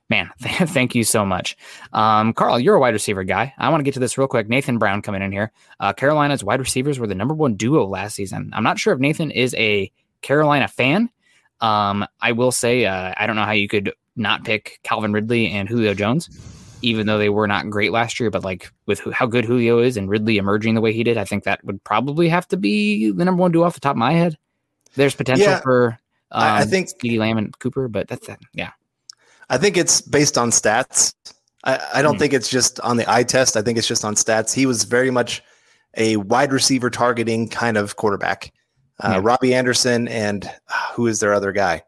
[0.09, 1.55] Man, thank you so much.
[1.93, 3.53] Um, Carl, you're a wide receiver guy.
[3.57, 4.49] I want to get to this real quick.
[4.49, 5.53] Nathan Brown coming in here.
[5.79, 8.49] Uh, Carolina's wide receivers were the number one duo last season.
[8.51, 9.89] I'm not sure if Nathan is a
[10.21, 11.09] Carolina fan.
[11.61, 15.49] Um, I will say uh, I don't know how you could not pick Calvin Ridley
[15.51, 16.29] and Julio Jones,
[16.81, 18.29] even though they were not great last year.
[18.29, 21.25] But like with how good Julio is and Ridley emerging the way he did, I
[21.25, 23.97] think that would probably have to be the number one duo off the top of
[23.97, 24.37] my head.
[24.95, 25.97] There's potential Yeah, for
[26.31, 28.39] um, I- think- Ceedee Lamb and Cooper, but that's it.
[28.53, 28.71] Yeah,
[29.49, 31.13] I think it's based on stats.
[31.63, 32.19] I, I don't Hmm.
[32.19, 33.55] think it's just on the eye test.
[33.55, 34.53] I think it's just on stats.
[34.53, 35.43] He was very much
[35.95, 38.51] a wide receiver targeting kind of quarterback.
[38.99, 39.19] Uh, Yeah.
[39.23, 41.83] Robbie Anderson and uh, who is their other guy?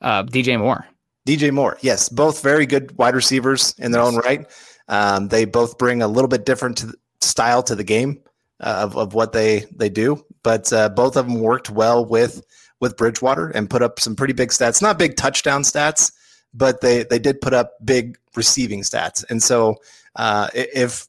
[0.00, 0.86] uh, DJ Moore.
[1.28, 1.76] DJ Moore.
[1.82, 4.50] Yes, both very good wide receivers in their own right.
[4.88, 8.22] Um, they both bring a little bit different to the style to the game
[8.60, 12.42] uh, of, of what they they do, but uh, both of them worked well with
[12.80, 14.80] with Bridgewater and put up some pretty big stats.
[14.80, 16.12] Not big touchdown stats,
[16.54, 19.22] but they they did put up big receiving stats.
[19.28, 19.76] And so,
[20.16, 21.06] uh, if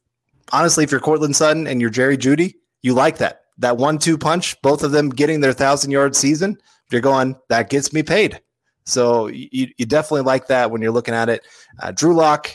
[0.52, 4.62] honestly, if you're Courtland Sutton and you're Jerry Jeudy, you like that that one-two punch.
[4.62, 6.58] Both of them getting their thousand yard season.
[6.92, 8.42] You're going that gets me paid.
[8.86, 11.46] So you, you definitely like that when you're looking at it.
[11.80, 12.50] Uh, Drew Lock,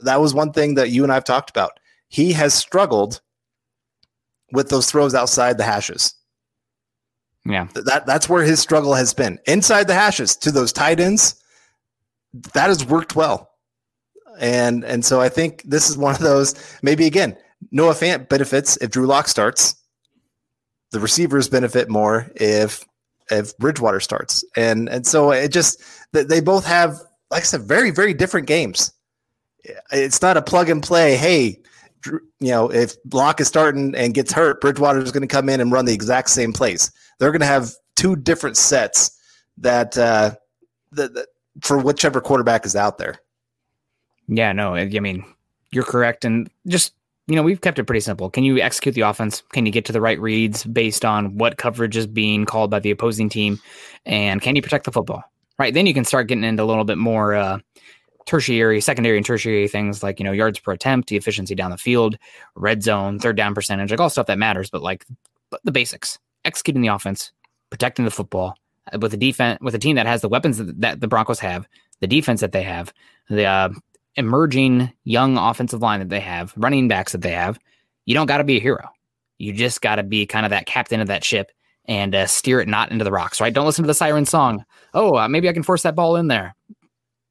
[0.00, 1.78] that was one thing that you and I've talked about.
[2.08, 3.20] He has struggled
[4.52, 6.14] with those throws outside the hashes.
[7.46, 7.66] Yeah.
[7.72, 9.38] Th- That that's where his struggle has been.
[9.46, 11.34] Inside the hashes to those tight ends,
[12.54, 13.50] that has worked well.
[14.38, 16.54] And and so I think this is one of those.
[16.82, 17.36] Maybe again,
[17.70, 19.74] Noah Fant benefits if Drew Lock starts.
[20.90, 22.84] The receivers benefit more if
[23.32, 24.44] if Bridgewater starts.
[24.56, 28.92] And and so it just they both have, like I said, very very different games.
[29.90, 31.16] It's not a plug and play.
[31.16, 31.60] Hey,
[32.04, 35.60] you know, if Block is starting and gets hurt, Bridgewater is going to come in
[35.60, 36.90] and run the exact same plays.
[37.18, 39.16] They're going to have two different sets
[39.58, 40.34] that, uh,
[41.62, 43.20] for whichever quarterback is out there.
[44.26, 45.24] Yeah, no, I mean,
[45.70, 46.24] you're correct.
[46.24, 46.92] And just,
[47.28, 48.30] you know, we've kept it pretty simple.
[48.30, 49.42] Can you execute the offense?
[49.52, 52.80] Can you get to the right reads based on what coverage is being called by
[52.80, 53.60] the opposing team?
[54.04, 55.22] And can you protect the football?
[55.58, 55.72] Right.
[55.72, 57.58] Then you can start getting into a little bit more uh,
[58.26, 61.76] tertiary, secondary, and tertiary things like, you know, yards per attempt, the efficiency down the
[61.76, 62.16] field,
[62.56, 65.04] red zone, third down percentage, like all stuff that matters, but like
[65.62, 67.32] the basics executing the offense,
[67.70, 68.56] protecting the football
[68.92, 71.38] uh, with a defense, with a team that has the weapons that, that the Broncos
[71.38, 71.68] have,
[72.00, 72.92] the defense that they have,
[73.28, 73.68] the uh,
[74.16, 77.58] emerging young offensive line that they have, running backs that they have,
[78.04, 78.88] you don't got to be a hero.
[79.38, 81.50] You just got to be kind of that captain of that ship
[81.86, 83.52] and uh, steer it not into the rocks, right?
[83.52, 84.64] Don't listen to the siren song.
[84.94, 86.54] Oh, uh, maybe I can force that ball in there.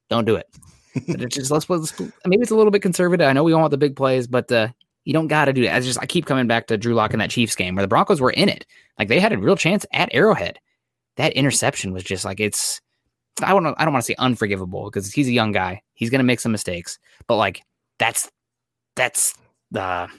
[0.10, 0.48] Don't do it.
[0.94, 3.26] It's just let's, let's maybe it's a little bit conservative.
[3.26, 4.68] I know we don't want the big plays, but uh,
[5.06, 5.72] you don't got to do it.
[5.72, 7.88] I just I keep coming back to Drew Lock in that Chiefs game where the
[7.88, 8.66] Broncos were in it.
[9.00, 10.60] Like they had a real chance at Arrowhead.
[11.16, 12.82] That interception was just like it's
[13.42, 15.82] I don't I don't want to say unforgivable because he's a young guy.
[15.94, 17.62] He's gonna make some mistakes, but like
[18.00, 18.30] that's
[18.96, 19.34] that's
[19.72, 20.10] the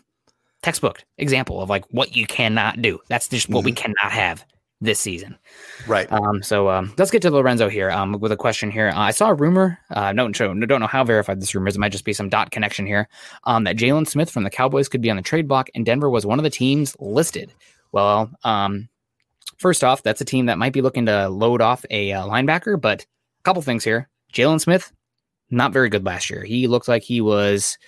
[0.63, 3.01] textbook example of like what you cannot do.
[3.09, 4.45] That's just what we cannot have.
[4.83, 5.39] this season.
[5.87, 6.11] Right.
[6.13, 8.89] Um, so um, let's get to Lorenzo here um, with a question here.
[8.89, 9.79] Uh, I saw a rumor.
[9.91, 11.77] Uh, don't show, don't know how verified this rumor is.
[11.77, 13.09] It might just be some dot connection here.
[13.45, 16.11] Um, that Jaylon Smith from the Cowboys could be on the trade block, and Denver
[16.11, 17.53] was one of the teams listed.
[17.93, 18.89] Well, um,
[19.63, 22.79] first off, that's a team that might be looking to load off a uh, linebacker.
[22.79, 24.93] But a couple things here: Jaylon Smith,
[25.51, 26.43] not very good last year.
[26.43, 27.79] He looked like he was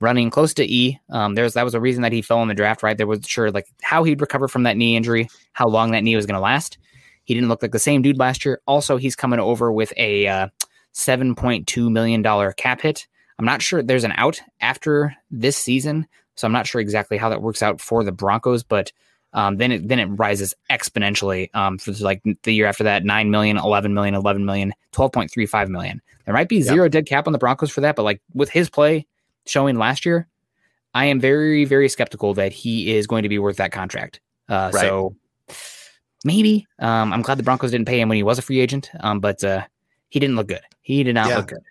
[0.00, 0.98] running close to E.
[1.10, 2.82] Um, there's that was a reason that he fell in the draft.
[2.82, 6.04] Right, there was sure like how he'd recover from that knee injury, how long that
[6.04, 6.78] knee was going to last.
[7.24, 8.60] He didn't look like the same dude last year.
[8.66, 10.48] Also, he's coming over with a uh,
[10.92, 13.06] seven point two million dollar cap hit.
[13.38, 17.30] I'm not sure there's an out after this season, so I'm not sure exactly how
[17.30, 18.92] that works out for the Broncos, but.
[19.34, 23.30] Um, then it then it rises exponentially um, for like the year after that 9
[23.30, 27.38] million 11 million 11 million 12.35 million there might be zero dead cap on the
[27.38, 29.04] broncos for that but like with his play
[29.46, 30.28] showing last year,
[30.94, 34.20] I am very, very skeptical that he is going to be worth that contract.
[34.48, 34.80] Uh, right.
[34.80, 35.16] So
[36.24, 38.90] maybe um, I'm glad the Broncos didn't pay him when he was a free agent,
[39.00, 39.64] um, but uh,
[40.08, 40.62] he didn't look good.
[40.82, 41.36] He did not yeah.
[41.36, 41.62] look good.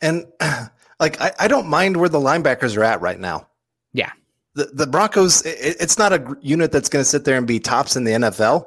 [0.00, 0.26] And
[1.00, 3.48] like, I, I don't mind where the linebackers are at right now.
[3.92, 4.12] Yeah.
[4.54, 7.58] The, the Broncos, it, it's not a unit that's going to sit there and be
[7.58, 8.66] tops in the NFL,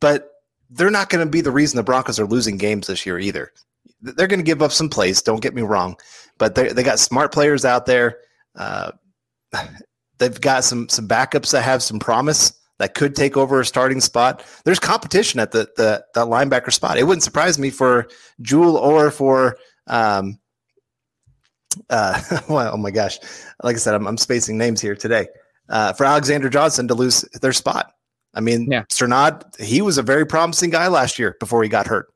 [0.00, 0.30] but
[0.70, 3.52] they're not going to be the reason the Broncos are losing games this year either.
[4.00, 5.22] They're going to give up some plays.
[5.22, 5.96] Don't get me wrong,
[6.38, 8.18] but they they got smart players out there.
[8.54, 8.92] Uh,
[10.18, 14.00] they've got some some backups that have some promise that could take over a starting
[14.00, 14.44] spot.
[14.64, 16.96] There's competition at the the, the linebacker spot.
[16.96, 18.08] It wouldn't surprise me for
[18.40, 20.38] Jewel or for um,
[21.90, 23.18] uh, well, oh my gosh,
[23.62, 25.28] like I said, I'm, I'm spacing names here today.
[25.68, 27.92] Uh, for Alexander Johnson to lose their spot.
[28.34, 28.84] I mean, yeah.
[28.84, 32.08] Strnad, he was a very promising guy last year before he got hurt.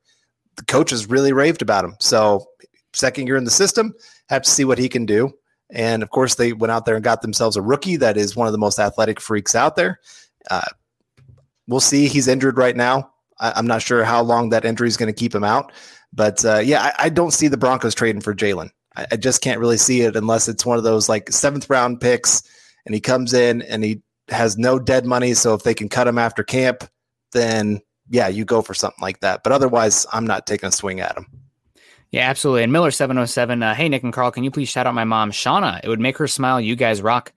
[0.55, 1.95] The coaches really raved about him.
[1.99, 2.45] So,
[2.93, 3.93] second year in the system,
[4.29, 5.31] have to see what he can do.
[5.71, 8.47] And of course, they went out there and got themselves a rookie that is one
[8.47, 9.99] of the most athletic freaks out there.
[10.49, 10.61] Uh,
[11.67, 12.07] we'll see.
[12.07, 13.11] He's injured right now.
[13.39, 15.71] I, am not sure how long that injury is going to keep him out.
[16.13, 18.69] But uh, yeah, I, I, don't see the Broncos trading for Jaylon.
[18.95, 22.01] I, I, just can't really see it unless it's one of those like seventh round
[22.01, 22.43] picks
[22.85, 25.33] and he comes in and he has no dead money.
[25.33, 26.87] So if they can cut him after camp,
[27.31, 29.43] then yeah, you go for something like that.
[29.43, 31.25] But otherwise, I'm not taking a swing at him.
[32.11, 32.63] Yeah, absolutely.
[32.63, 33.63] And Miller seven oh seven.
[33.63, 35.79] Uh, hey Nick and Carl, can you please shout out my mom Shauna?
[35.83, 36.61] It would make her smile.
[36.61, 37.33] You guys rock.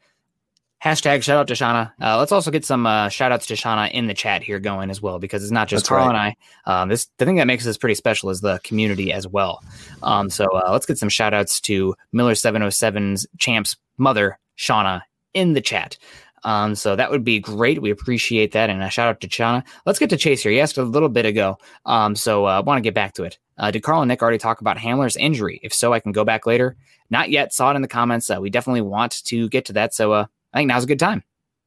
[0.85, 1.93] Hashtag shout out to Shauna.
[2.01, 4.91] Uh, let's also get some uh, shout outs to Shauna in the chat here going
[4.91, 6.35] as well, because it's not just That's Carl right.
[6.35, 6.37] and
[6.67, 6.83] I.
[6.83, 9.65] Um, this the thing that makes this pretty special is the community as well.
[10.03, 15.01] Um, so uh, let's get some shout outs to Miller 707's champ's mother, Shauna,
[15.33, 15.97] in the chat.
[16.45, 17.83] Um, so that would be great.
[17.83, 18.71] We appreciate that.
[18.71, 19.65] And a shout out to Shauna.
[19.85, 20.53] Let's get to Chase here.
[20.53, 21.59] He asked a little bit ago.
[21.87, 23.39] Um, so I uh, want to get back to it.
[23.59, 25.59] Uh, did Carl and Nick already talk about Hamler's injury?
[25.63, 26.77] If so, I can go back later.
[27.11, 27.53] Not yet.
[27.53, 28.31] Saw it in the comments.
[28.31, 29.95] Uh, we definitely want to get to that.
[29.95, 31.23] So uh, I think now's a good time.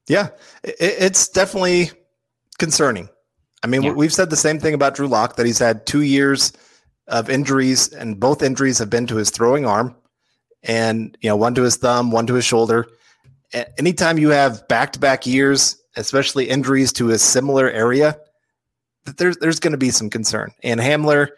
[0.08, 0.30] Yeah,
[0.64, 1.92] it, it's definitely
[2.58, 3.08] concerning.
[3.62, 3.92] I mean, yeah.
[3.92, 6.52] we've said the same thing about Drew Lock that he's had two years
[7.08, 9.96] of injuries, and both injuries have been to his throwing arm,
[10.64, 12.88] and you know, one to his thumb, one to his shoulder.
[13.78, 18.18] Anytime you have back-to-back years, especially injuries to a similar area,
[19.18, 20.52] there's there's going to be some concern.
[20.64, 21.30] And Hamler,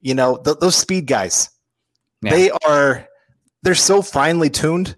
[0.00, 1.50] you know, th- those speed guys,
[2.22, 2.30] yeah.
[2.30, 3.06] they are
[3.62, 4.96] they're so finely tuned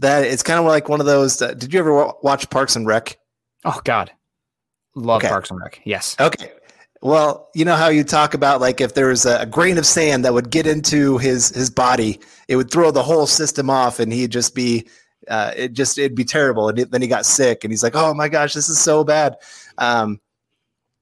[0.00, 1.40] that it's kind of like one of those.
[1.40, 3.18] Uh, did you ever w- watch Parks and Rec?
[3.64, 4.10] Oh God,
[4.94, 5.28] love okay.
[5.28, 5.80] Parks and Rec.
[5.84, 6.16] Yes.
[6.18, 6.52] Okay.
[7.02, 9.86] Well, you know how you talk about like if there was a, a, grain of
[9.86, 14.00] sand that would get into his his body, it would throw the whole system off,
[14.00, 14.86] and he'd just be,
[15.28, 16.68] uh, it just it'd be terrible.
[16.68, 19.02] And it, then he got sick, and he's like, "Oh my gosh, this is so
[19.04, 19.36] bad."
[19.78, 20.20] Um,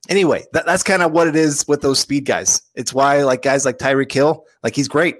[0.08, 2.62] anyway, that, that's kind of what it is with those speed guys.
[2.74, 5.16] It's why like guys like Tyreek Hill, like he's great,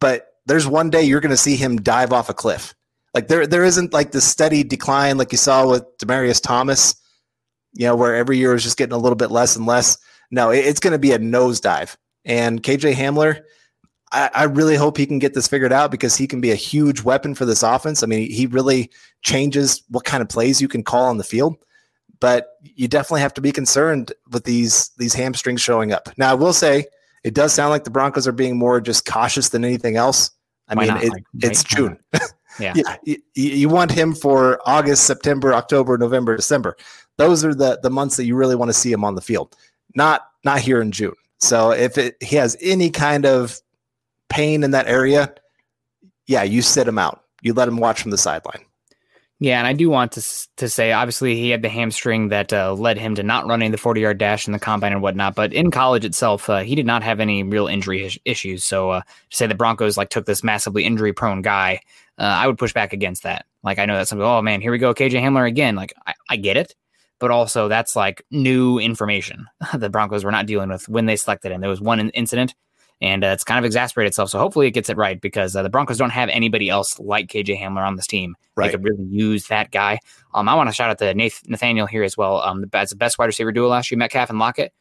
[0.00, 2.74] but there's one day you're going to see him dive off a cliff.
[3.14, 6.94] Like there, there isn't like the steady decline like you saw with Demaryius Thomas,
[7.74, 9.98] you know, where every year is just getting a little bit less and less.
[10.30, 11.96] No, it, it's going to be a nosedive.
[12.24, 13.42] And KJ Hamler,
[14.12, 16.56] I, I, really hope he can get this figured out because he can be a
[16.56, 18.02] huge weapon for this offense.
[18.02, 18.90] I mean, he really
[19.22, 21.56] changes what kind of plays you can call on the field
[22.22, 26.08] but you definitely have to be concerned with these these hamstrings showing up.
[26.16, 26.86] Now, I will say
[27.24, 30.30] it does sound like the Broncos are being more just cautious than anything else.
[30.68, 31.98] I Why mean, it, like, it's June.
[32.58, 36.76] yeah, you, you, want him for August, September, October, November, December.
[37.18, 39.56] Those are the the months that you really want to see him on the field.
[39.94, 41.14] Not not here in June.
[41.40, 43.60] So if it, he has any kind of
[44.28, 45.34] pain in that area,
[46.26, 47.24] yeah, you sit him out.
[47.42, 48.64] You let him watch from the sideline.
[49.42, 50.22] Yeah, and I do want to
[50.58, 53.76] to say, obviously, he had the hamstring that uh, led him to not running the
[53.76, 55.34] forty yard dash in the combine and whatnot.
[55.34, 58.62] But in college itself, uh, he did not have any real injury is- issues.
[58.62, 61.80] So uh, to say the Broncos like took this massively injury prone guy,
[62.18, 63.44] uh, I would push back against that.
[63.64, 65.74] Like I know that some, oh man, here we go, KJ Hamler again.
[65.74, 66.76] Like I, I get it,
[67.18, 71.50] but also that's like new information the Broncos were not dealing with when they selected
[71.50, 71.60] him.
[71.60, 72.54] There was one incident
[73.02, 74.30] and uh, it's kind of exasperated itself.
[74.30, 77.26] So hopefully it gets it right because uh, the Broncos don't have anybody else like
[77.26, 78.36] KJ Hamler on this team.
[78.56, 78.68] Right.
[78.68, 79.98] They could really use that guy.
[80.32, 82.40] Um, I want to shout out to Nath- Nathaniel here as well.
[82.40, 84.72] Um, that's the best wide receiver duo last year, Metcalf and Lockett.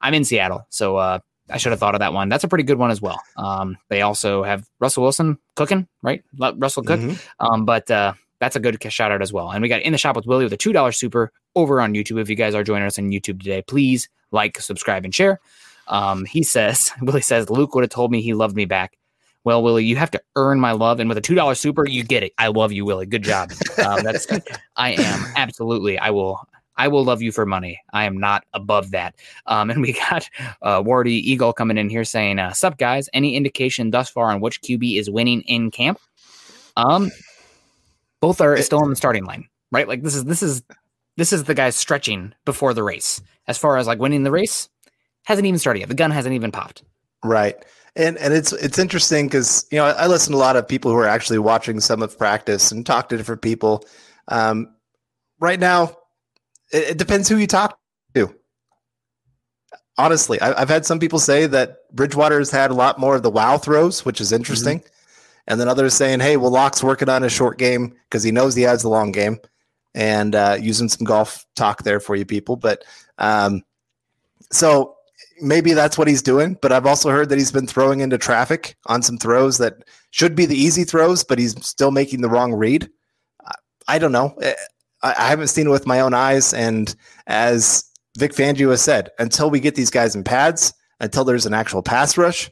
[0.00, 1.18] I'm in Seattle, so uh,
[1.50, 2.28] I should have thought of that one.
[2.28, 3.20] That's a pretty good one as well.
[3.36, 6.22] Um, they also have Russell Wilson cooking, right?
[6.38, 7.00] Russell Cook.
[7.00, 7.44] Mm-hmm.
[7.44, 9.50] Um, but uh, that's a good shout out as well.
[9.50, 11.94] And we got in the shop with Willie with a two dollar super over on
[11.94, 12.20] YouTube.
[12.20, 15.40] If you guys are joining us on YouTube today, please like, subscribe, and share.
[15.88, 18.96] Um, he says, Willie says, Luke would have told me he loved me back.
[19.44, 22.02] Well, Willie, you have to earn my love, and with a two dollar super, you
[22.02, 22.32] get it.
[22.38, 23.04] I love you, Willie.
[23.04, 23.52] Good job.
[23.84, 24.26] Um, that's
[24.76, 25.98] I am absolutely.
[25.98, 26.40] I will.
[26.76, 27.80] I will love you for money.
[27.92, 29.14] I am not above that.
[29.46, 30.28] Um, and we got
[30.62, 33.10] uh, Wardy Eagle coming in here saying, uh, "Sup guys?
[33.12, 36.00] Any indication thus far on which QB is winning in camp?"
[36.76, 37.12] Um,
[38.20, 39.86] both are still on the starting line, right?
[39.86, 40.62] Like this is this is
[41.18, 43.20] this is the guys stretching before the race.
[43.46, 44.70] As far as like winning the race,
[45.24, 45.88] hasn't even started yet.
[45.88, 46.82] The gun hasn't even popped.
[47.22, 47.56] Right.
[47.96, 50.90] And and it's it's interesting because you know I, listen to a lot of people
[50.90, 53.84] who are actually watching some of practice and talk to different people.
[54.28, 54.74] Um,
[55.38, 55.96] right now,
[56.72, 57.78] it, it, depends who you talk
[58.14, 58.34] to.
[59.96, 63.22] Honestly, I, have had some people say that Bridgewater has had a lot more of
[63.22, 64.88] the wow throws, which is interesting, mm-hmm.
[65.46, 68.56] and then others saying, "Hey, well, Lock's working on a short game because he knows
[68.56, 69.38] he has the long game,"
[69.94, 72.56] and uh, using some golf talk there for you people.
[72.56, 72.84] But
[73.18, 73.62] um,
[74.50, 74.96] so
[75.40, 78.76] maybe that's what he's doing, but I've also heard that he's been throwing into traffic
[78.86, 79.74] on some throws that
[80.10, 82.88] should be the easy throws, but he's still making the wrong read.
[83.88, 84.34] I don't know.
[84.40, 84.54] Eh,
[85.02, 86.54] I haven't seen it with my own eyes.
[86.54, 86.94] And
[87.26, 87.84] as
[88.16, 91.82] Vic Fangio has said, until we get these guys in pads, until there's an actual
[91.82, 92.50] pass rush,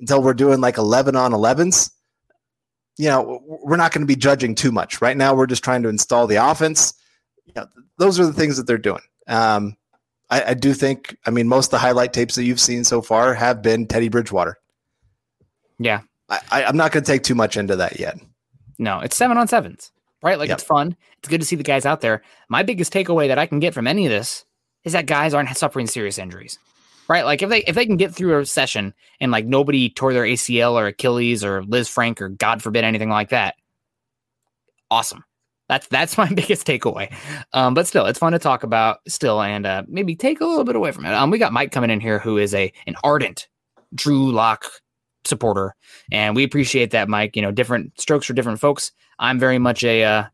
[0.00, 1.90] until we're doing like 11 on 11s,
[2.96, 5.00] you know, we're not going to be judging too much.
[5.00, 6.94] Right now, we're just trying to install the offense.
[7.46, 7.66] You know,
[7.98, 9.02] those are the things that they're doing.
[9.28, 9.76] Um,
[10.30, 13.02] I, I do think, I mean, most of the highlight tapes that you've seen so
[13.02, 14.56] far have been Teddy Bridgewater.
[15.78, 16.00] Yeah.
[16.28, 18.18] I, am not going to take too much into that yet.
[18.78, 19.90] No, it's seven on sevens,
[20.22, 20.38] right?
[20.38, 20.58] Like yep.
[20.58, 20.96] it's fun.
[21.18, 22.22] It's good to see the guys out there.
[22.48, 24.44] My biggest takeaway that I can get from any of this
[24.84, 26.58] is that guys aren't suffering serious injuries,
[27.08, 27.24] right?
[27.24, 30.24] Like if they if they can get through a session and like nobody tore their
[30.24, 33.56] ACL or Achilles or Lisfranc or God forbid anything like that,
[34.90, 35.24] awesome.
[35.70, 37.14] That's that's my biggest takeaway.
[37.52, 40.64] Um, but still, it's fun to talk about still, and uh, maybe take a little
[40.64, 41.12] bit away from it.
[41.14, 43.46] Um, we got Mike coming in here, who is a an ardent
[43.94, 44.64] Drew Lock
[45.24, 45.76] supporter,
[46.10, 47.36] and we appreciate that, Mike.
[47.36, 48.90] You know, different strokes for different folks.
[49.20, 50.24] I'm very much a uh,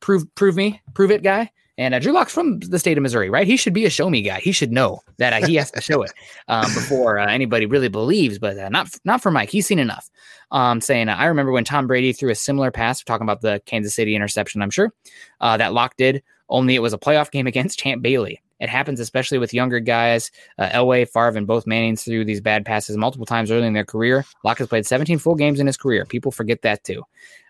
[0.00, 1.52] prove prove me, prove it guy.
[1.80, 3.46] And uh, Drew Lock's from the state of Missouri, right?
[3.46, 4.38] He should be a show me guy.
[4.40, 6.12] He should know that uh, he has to show it
[6.46, 8.38] um, before uh, anybody really believes.
[8.38, 9.48] But uh, not not for Mike.
[9.48, 10.10] He's seen enough.
[10.50, 13.00] Um, saying uh, I remember when Tom Brady threw a similar pass.
[13.00, 14.60] We're talking about the Kansas City interception.
[14.60, 14.92] I'm sure
[15.40, 16.22] uh, that Lock did.
[16.50, 18.42] Only it was a playoff game against Champ Bailey.
[18.60, 20.30] It happens especially with younger guys.
[20.58, 23.86] Uh, Elway, Favre, and both Mannings threw these bad passes multiple times early in their
[23.86, 24.26] career.
[24.44, 26.04] Lock has played 17 full games in his career.
[26.04, 27.02] People forget that too.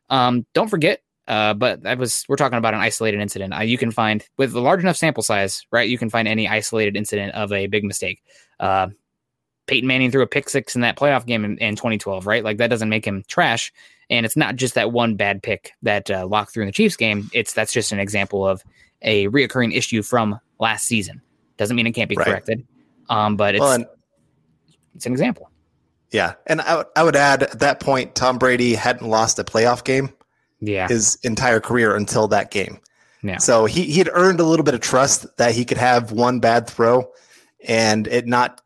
[0.08, 3.54] Um, don't forget uh, but that was we're talking about an isolated incident.
[3.54, 5.88] Uh, you can find with a large enough sample size, right?
[5.88, 8.20] You can find any isolated incident of a big mistake.
[8.58, 8.88] Uh,
[9.68, 12.42] Peyton Manning threw a pick six in that playoff game in, in 2012, right?
[12.42, 13.72] Like that doesn't make him trash.
[14.10, 16.96] And it's not just that one bad pick that uh, locked through in the Chiefs
[16.96, 17.30] game.
[17.32, 18.64] It's that's just an example of
[19.02, 21.22] a reoccurring issue from last season.
[21.58, 22.26] Doesn't mean it can't be right.
[22.26, 22.66] corrected.
[23.08, 23.86] Um, but it's well, and,
[24.96, 25.48] it's an example.
[26.10, 29.84] Yeah, and I, I would add at that point, Tom Brady hadn't lost a playoff
[29.84, 30.12] game
[30.60, 30.88] yeah.
[30.88, 32.78] his entire career until that game.
[33.22, 33.38] Yeah.
[33.38, 36.40] So he he had earned a little bit of trust that he could have one
[36.40, 37.10] bad throw
[37.66, 38.62] and it not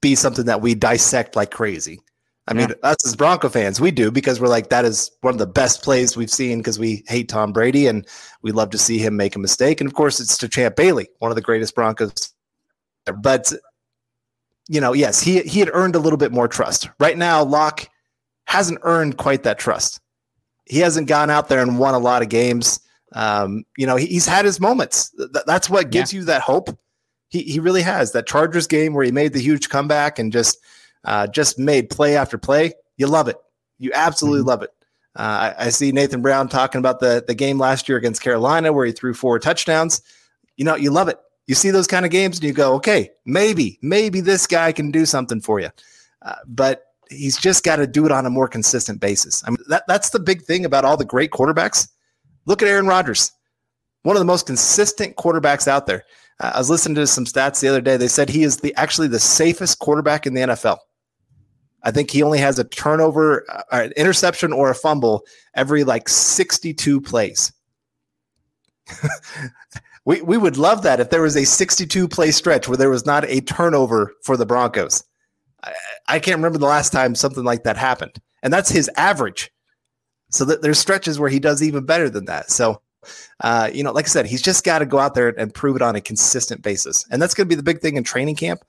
[0.00, 2.00] be something that we dissect like crazy.
[2.48, 2.66] I yeah.
[2.66, 5.46] mean, us as Bronco fans, we do because we're like that is one of the
[5.46, 8.06] best plays we've seen because we hate Tom Brady and
[8.42, 9.80] we love to see him make a mistake.
[9.80, 12.32] And of course, it's to Champ Bailey, one of the greatest Broncos.
[13.20, 13.52] But
[14.68, 16.88] you know, yes, he he had earned a little bit more trust.
[16.98, 17.88] Right now, Lock
[18.46, 20.00] hasn't earned quite that trust
[20.66, 22.80] he hasn't gone out there and won a lot of games.
[23.14, 25.10] Um, you know, he, he's had his moments.
[25.10, 26.20] Th- that's what gives yeah.
[26.20, 26.76] you that hope.
[27.28, 30.58] He he really has that Chargers game where he made the huge comeback and just
[31.04, 32.74] uh, just made play after play.
[32.96, 33.36] You love it.
[33.78, 34.48] You absolutely mm-hmm.
[34.48, 34.70] love it.
[35.14, 38.72] Uh, I, I, see Nathan Brown talking about the the game last year against Carolina
[38.72, 40.00] where he threw four touchdowns.
[40.56, 41.18] You know, you love it.
[41.46, 44.90] You see those kind of games and you go, okay, maybe maybe this guy can
[44.90, 45.70] do something for you.
[46.22, 49.42] Uh, but he's just got to do it on a more consistent basis.
[49.46, 51.88] I mean, that, that's the big thing about all the great quarterbacks.
[52.46, 53.32] Look at Aaron Rodgers,
[54.02, 56.04] one of the most consistent quarterbacks out there.
[56.40, 57.96] Uh, I was listening to some stats the other day.
[57.96, 60.78] They said he is the actually the safest quarterback in the NFL.
[61.84, 66.08] I think he only has a turnover, uh, an interception, or a fumble every like
[66.08, 67.52] 62 plays.
[70.04, 73.06] We we would love that if there was a 62 play stretch where there was
[73.06, 75.04] not a turnover for the Broncos.
[76.08, 79.52] I can't remember the last time something like that happened, and that's his average.
[80.30, 82.50] So that there's stretches where he does even better than that.
[82.50, 82.80] So,
[83.40, 85.76] uh, you know, like I said, he's just got to go out there and prove
[85.76, 88.36] it on a consistent basis, and that's going to be the big thing in training
[88.36, 88.64] camp.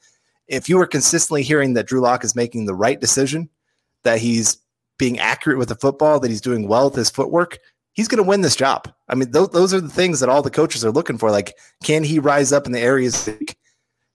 [0.48, 3.50] If you are consistently hearing that Drew Lock is making the right decision,
[4.04, 4.58] that he's
[4.98, 7.60] being accurate with the football, that he's doing well with his footwork,
[7.94, 8.92] he's going to win this job.
[9.08, 11.32] I mean, th- those are the things that all the coaches are looking for.
[11.32, 13.30] Like, can he rise up in the areas?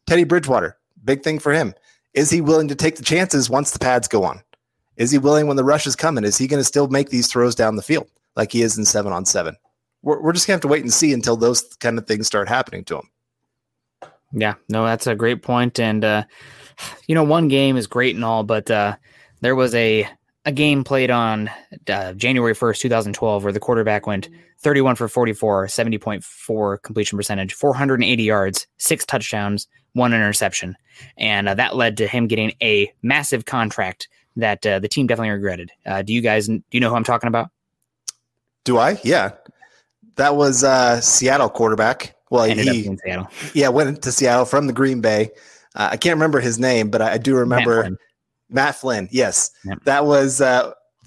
[0.06, 1.74] Teddy Bridgewater, big thing for him.
[2.18, 4.42] Is he willing to take the chances once the pads go on?
[4.96, 6.24] Is he willing when the rush is coming?
[6.24, 8.84] Is he going to still make these throws down the field like he is in
[8.84, 9.56] seven on seven?
[10.02, 12.26] We're, we're just going to have to wait and see until those kind of things
[12.26, 13.08] start happening to him.
[14.32, 15.78] Yeah, no, that's a great point.
[15.78, 16.24] And, uh,
[17.06, 18.96] you know, one game is great and all, but uh,
[19.40, 20.08] there was a
[20.44, 21.50] a game played on
[21.88, 24.28] uh, January 1st, 2012, where the quarterback went
[24.60, 30.76] 31 for 44, 70.4 completion percentage, 480 yards, six touchdowns, one interception.
[31.16, 35.30] And uh, that led to him getting a massive contract that uh, the team definitely
[35.30, 35.70] regretted.
[35.86, 37.50] Uh, do you guys, do you know who I'm talking about?
[38.64, 38.98] Do I?
[39.02, 39.32] Yeah.
[40.16, 42.14] That was uh, Seattle quarterback.
[42.30, 43.28] Well, Ended he, Seattle.
[43.54, 45.30] yeah, went to Seattle from the Green Bay.
[45.74, 47.96] Uh, I can't remember his name, but I, do remember Flynn.
[48.50, 49.08] Matt Flynn.
[49.10, 49.78] Yes, Yep.
[49.84, 50.40] that was.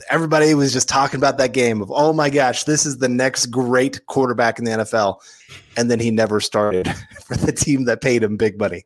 [0.10, 3.48] Everybody was just talking about that game of, oh my gosh, this is the next
[3.48, 5.20] great quarterback in the NFL,
[5.78, 6.88] and then he never started
[7.26, 8.86] for the team that paid him big money.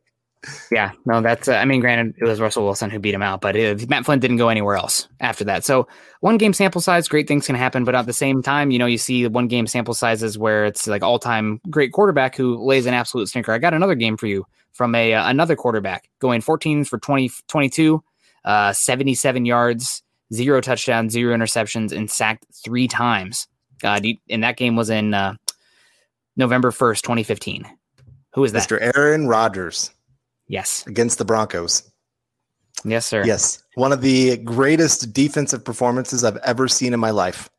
[0.72, 1.48] Yeah, no, that's.
[1.48, 4.06] Uh, I mean, granted, it was Russell Wilson who beat him out, but uh Matt
[4.06, 5.66] Flynn didn't go anywhere else after that.
[5.66, 5.88] So
[6.20, 8.86] one game sample size, great things can happen, but at the same time, you know,
[8.86, 12.86] you see one game sample sizes where it's like all time great quarterback who lays
[12.86, 13.54] an absolute stinker.
[13.54, 17.32] I got another game for you from a uh, another quarterback going 14 for 20,
[17.48, 18.04] 22,
[18.44, 23.48] uh, 77 yards, zero touchdowns, zero interceptions, and sacked three times.
[23.84, 25.36] Uh, and that game was in uh,
[26.36, 27.66] November 1st, 2015.
[28.34, 28.68] Who is that?
[28.68, 28.92] Mr.
[28.96, 29.92] Aaron Rodgers
[30.48, 30.86] Yes.
[30.88, 31.90] against the Broncos.
[32.84, 33.24] Yes, sir.
[33.26, 37.50] Yes, one of the greatest defensive performances I've ever seen in my life.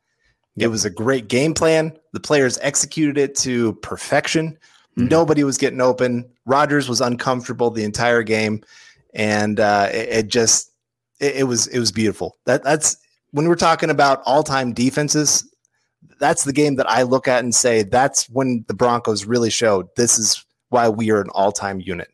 [0.55, 1.97] It was a great game plan.
[2.13, 4.57] The players executed it to perfection.
[4.97, 5.09] Mhm.
[5.09, 6.27] Nobody was getting open.
[6.45, 8.63] Rodgers was uncomfortable the entire game,
[9.13, 10.71] and uh, it, it just
[11.19, 12.37] it, it was it was beautiful.
[12.45, 12.97] That that's
[13.31, 15.49] when we're talking about all time defenses.
[16.19, 19.87] That's the game that I look at and say that's when the Broncos really showed
[19.95, 22.09] this is why we are an all time unit.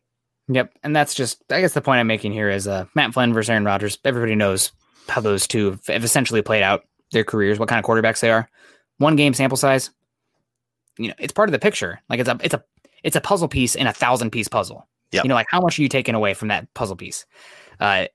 [0.50, 3.34] Yep, and that's just I guess the point I'm making here is uh, Matt Flynn
[3.34, 3.98] versus Aaron Rodgers.
[4.04, 4.72] Everybody knows
[5.08, 8.32] how those two have- have essentially played out their careers, what kind of quarterbacks they
[8.32, 8.50] are.
[8.98, 9.90] One game sample size,
[10.98, 12.02] you know, it's part of the picture.
[12.10, 12.64] Like it's a it's a
[13.04, 14.88] it's a puzzle piece in a thousand piece puzzle.
[15.12, 15.24] Yep.
[15.26, 17.26] You know, like how much are you taking away from that puzzle piece?
[17.80, 18.06] Uh,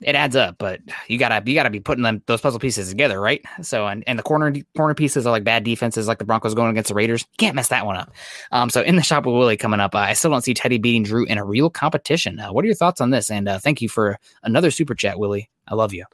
[0.00, 3.20] it adds up, but you gotta you gotta be putting them those puzzle pieces together,
[3.20, 3.44] right?
[3.62, 6.70] So and, and the corner corner pieces are like bad defenses, like the Broncos going
[6.70, 7.22] against the Raiders.
[7.22, 8.12] You can't mess that one up.
[8.52, 10.78] Um, so in the shop with Willie coming up, uh, I still don't see Teddy
[10.78, 12.40] beating Drew in a real competition.
[12.40, 13.30] Uh, what are your thoughts on this?
[13.30, 15.50] And uh, thank you for another super chat, Willie.
[15.68, 16.04] I love you.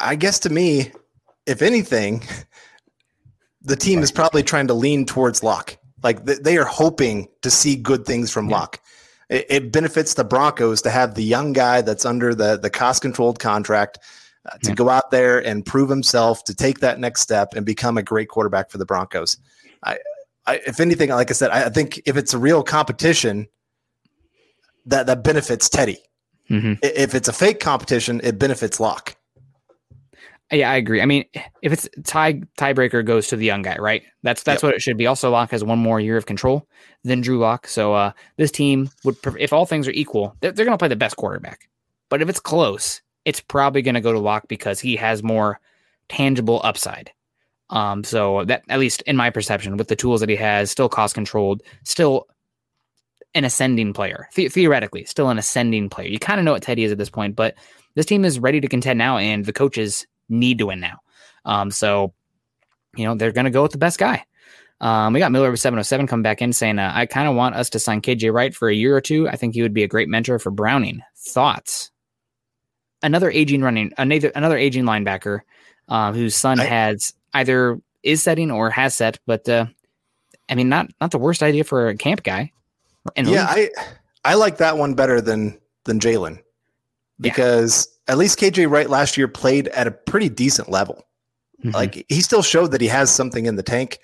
[0.00, 0.92] I guess to me,
[1.46, 2.22] if anything,
[3.62, 5.76] the team is probably trying to lean towards Lock.
[6.02, 8.58] Like th- they are hoping to see good things from Yeah.
[8.58, 8.80] Lock.
[9.28, 13.02] It, it benefits the Broncos to have the young guy that's under the the cost
[13.02, 13.98] controlled contract
[14.44, 14.74] uh, to Yeah.
[14.74, 18.28] go out there and prove himself to take that next step and become a great
[18.28, 19.38] quarterback for the Broncos.
[19.82, 19.98] I,
[20.46, 23.48] I if anything, like I said, I, I think if it's a real competition,
[24.86, 25.98] that that benefits Teddy.
[26.48, 26.74] Mm-hmm.
[26.82, 29.15] If it's a fake competition, it benefits Lock.
[30.52, 31.02] Yeah, I agree.
[31.02, 31.24] I mean,
[31.60, 34.02] if it's tie tiebreaker goes to the young guy, right?
[34.22, 35.06] That's that's what it should be.
[35.06, 36.68] Also, Lock has one more year of control
[37.02, 37.66] than Drew Lock.
[37.66, 40.88] So uh, this team would, if all things are equal, they're, they're going to play
[40.88, 41.68] the best quarterback.
[42.08, 45.58] But if it's close, it's probably going to go to Lock because he has more
[46.08, 47.10] tangible upside.
[47.70, 50.88] Um, so that at least in my perception, with the tools that he has, still
[50.88, 52.28] cost controlled, still
[53.34, 54.28] an ascending player.
[54.36, 56.06] The- theoretically, still an ascending player.
[56.06, 57.56] You kind of know what Teddy is at this point, but
[57.96, 60.98] this team is ready to contend now, and the coaches need to win now.
[61.44, 62.12] Um, so,
[62.96, 64.24] you know, they're going to go with the best guy.
[64.80, 67.54] Um, we got Miller with 707 coming back in saying, uh, I kind of want
[67.54, 69.28] us to sign KJ Wright for a year or two.
[69.28, 71.00] I think he would be a great mentor for Browning.
[71.16, 71.90] Thoughts?
[73.02, 75.40] Another aging running, another, another aging linebacker
[75.88, 79.66] uh, whose son I- has either is setting or has set, but uh,
[80.48, 82.52] I mean, not not the worst idea for a camp guy.
[83.16, 83.70] yeah, league.
[83.76, 86.40] I I like that one better than than Jaylon
[87.18, 87.30] Yeah.
[87.30, 91.06] because at least KJ Wright last year played at a pretty decent level.
[91.64, 91.72] Mhm.
[91.74, 93.98] Like he still showed that he has something in the tank.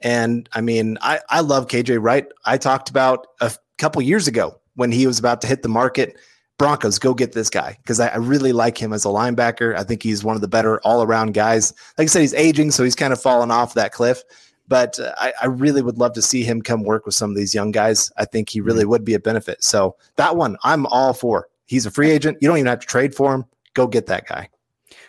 [0.00, 2.26] And I mean, I I love KJ Wright.
[2.44, 6.16] I talked about a couple years ago when he was about to hit the market.
[6.56, 9.76] Broncos, go get this guy because I, I really like him as a linebacker.
[9.76, 11.72] I think he's one of the better all around guys.
[11.98, 14.22] Like I said, he's aging, so he's kind of fallen off that cliff.
[14.68, 17.36] but uh, I, I, really would love to see him come work with some of
[17.36, 18.10] these young guys.
[18.16, 18.90] I think he really mm-hmm.
[18.90, 19.62] would be a benefit.
[19.64, 21.48] So that one, I'm all for.
[21.66, 22.38] He's a free agent.
[22.40, 23.44] You don't even have to trade for him.
[23.74, 24.48] Go get that guy.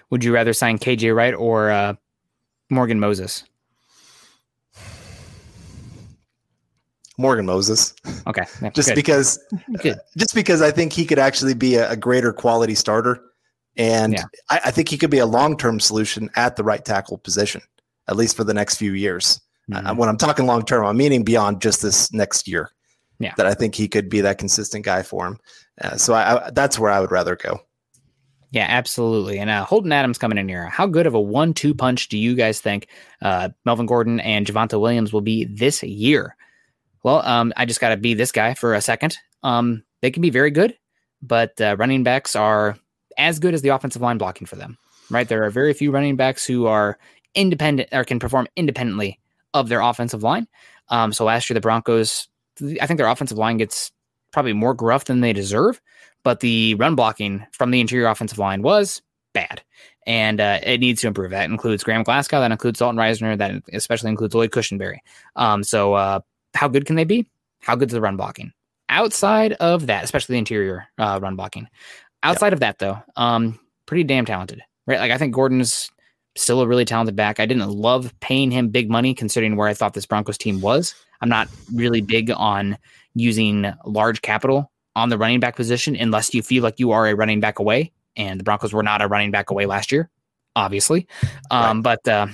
[0.10, 1.95] Would you rather sign KJ Wright or uh,
[2.70, 3.43] Morgan Moses?
[7.18, 7.93] Morgan Moses.
[8.28, 8.43] Okay.
[8.62, 8.95] Yeah, just good.
[8.95, 9.39] because
[9.82, 9.99] good.
[10.18, 13.22] just because I think he could actually be a, a greater quality starter.
[13.78, 14.24] And yeah.
[14.49, 17.62] I, I, think he could be a long term solution at the right tackle position,
[18.08, 19.41] at least for the next few years.
[19.70, 19.88] Mm-hmm.
[19.88, 22.72] Uh, when I'm talking long term, I'm meaning beyond just this next year.
[23.20, 23.34] Yeah.
[23.38, 25.39] That I think he could be that consistent guy for him.
[25.82, 27.59] Uh, so I, I, that's where I would rather go.
[28.51, 29.39] Yeah, absolutely.
[29.39, 30.68] And uh, Holden Adams coming in here.
[30.68, 32.88] How good of a one-two punch do you guys think
[33.22, 36.36] uh, Melvin Gordon and Javonte Williams will be this year?
[37.03, 39.18] Well, um, I just got to be this guy for a second.
[39.43, 40.78] Um, they can be very good,
[41.22, 42.78] but uh, running backs are
[43.18, 44.78] as good as the offensive line blocking for them.
[45.09, 45.28] Right?
[45.28, 46.97] There are very few running backs who are
[47.34, 49.20] independent or can perform independently
[49.53, 50.47] of their offensive line.
[50.89, 52.28] Um, so last year the Broncos,
[52.82, 53.91] I think their offensive line gets
[54.32, 55.82] probably more gruff than they deserve
[56.26, 59.01] but the run blocking from the interior offensive line was
[59.34, 59.62] bad.
[60.08, 61.32] And uh, it needs to improve.
[61.32, 63.38] That includes Graham Glasgow, that includes Dalton Risner.
[63.38, 64.97] that especially includes Lloyd Cushenberry.
[65.36, 66.20] Um, so, uh,
[66.56, 67.28] how good can they be?
[67.62, 68.51] How good is the run blocking?
[68.89, 71.68] Outside of that, especially the interior uh, run blocking.
[72.24, 72.53] Outside yep.
[72.53, 74.99] of that, though, um, pretty damn talented, right?
[74.99, 75.91] Like I think Gordon's
[76.36, 77.40] still a really talented back.
[77.40, 80.94] I didn't love paying him big money considering where I thought this Broncos team was.
[81.22, 82.78] I'm not really big on
[83.14, 87.16] using large capital on the running back position unless you feel like you are a
[87.16, 87.92] running back away.
[88.18, 90.10] And the Broncos were not a running back away last year,
[90.56, 91.08] obviously.
[91.52, 92.00] Um, right.
[92.04, 92.28] But uh,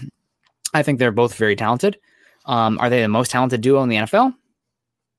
[0.74, 1.98] I think they're both very talented.
[2.46, 4.36] Um, are they the most talented duo in the NFL?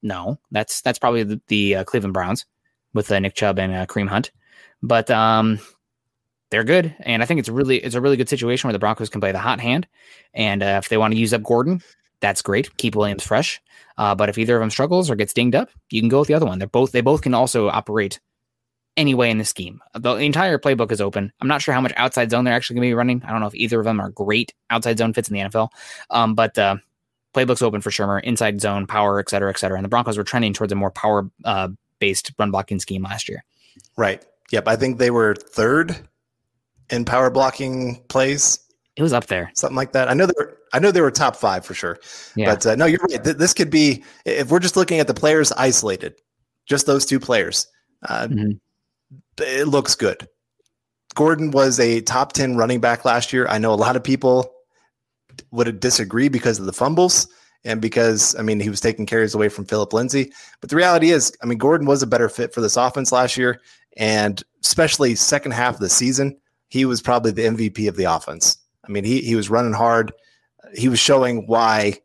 [0.03, 2.47] No, that's that's probably the, the uh, Cleveland Browns
[2.93, 4.33] with uh, Nick Chubb and uh, Kareem Hunt.
[4.83, 5.61] But um,
[6.53, 9.09] they're good, and I think it's really it's a really good situation where the Broncos
[9.09, 9.89] can play the hot hand,
[10.35, 11.83] and uh, if they want to use up Gordon,
[12.21, 12.77] that's great.
[12.77, 13.61] Keep Williams fresh.
[13.99, 16.29] Uh, but if either of them struggles or gets dinged up, you can go with
[16.29, 16.59] the other one.
[16.59, 18.21] They're both they both can also operate
[18.97, 19.81] anyway in the scheme.
[19.95, 21.33] The entire playbook is open.
[21.41, 23.23] I'm not sure how much outside zone they're actually going to be running.
[23.25, 25.71] I don't know if either of them are great outside zone fits in the NFL.
[26.11, 26.77] Um, but uh,
[27.35, 29.79] playbook's open for Shurmur, inside zone, power, et cetera, et cetera.
[29.79, 33.29] And the Broncos were trending towards a more power uh, based run blocking scheme last
[33.29, 33.45] year.
[33.97, 34.23] Right.
[34.51, 34.69] Yep.
[34.69, 35.97] I think they were third
[36.91, 38.59] in power blocking plays
[38.97, 40.11] it was up there, something like that.
[40.11, 41.99] I know they were, I know they were top five for sure.
[42.37, 42.55] Yeah.
[42.55, 43.25] But uh, no, you're right.
[43.25, 46.15] This could be if we're just looking at the players isolated,
[46.67, 47.67] just those two players.
[48.07, 48.51] Uh, mm-hmm.
[49.39, 50.29] It looks good.
[51.15, 53.47] Gordon was a top ten running back last year.
[53.49, 54.53] I know a lot of people
[55.51, 57.27] would disagree because of the fumbles
[57.65, 60.33] and because I mean he was taking carries away from Philip Lindsay.
[60.61, 63.39] But the reality is, I mean Gordon was a better fit for this offense last
[63.39, 63.59] year,
[63.97, 66.37] and especially second half of the season,
[66.73, 68.57] he was probably the MVP of the offense.
[68.83, 70.11] I mean, he he was running hard.
[70.75, 71.99] He was showing why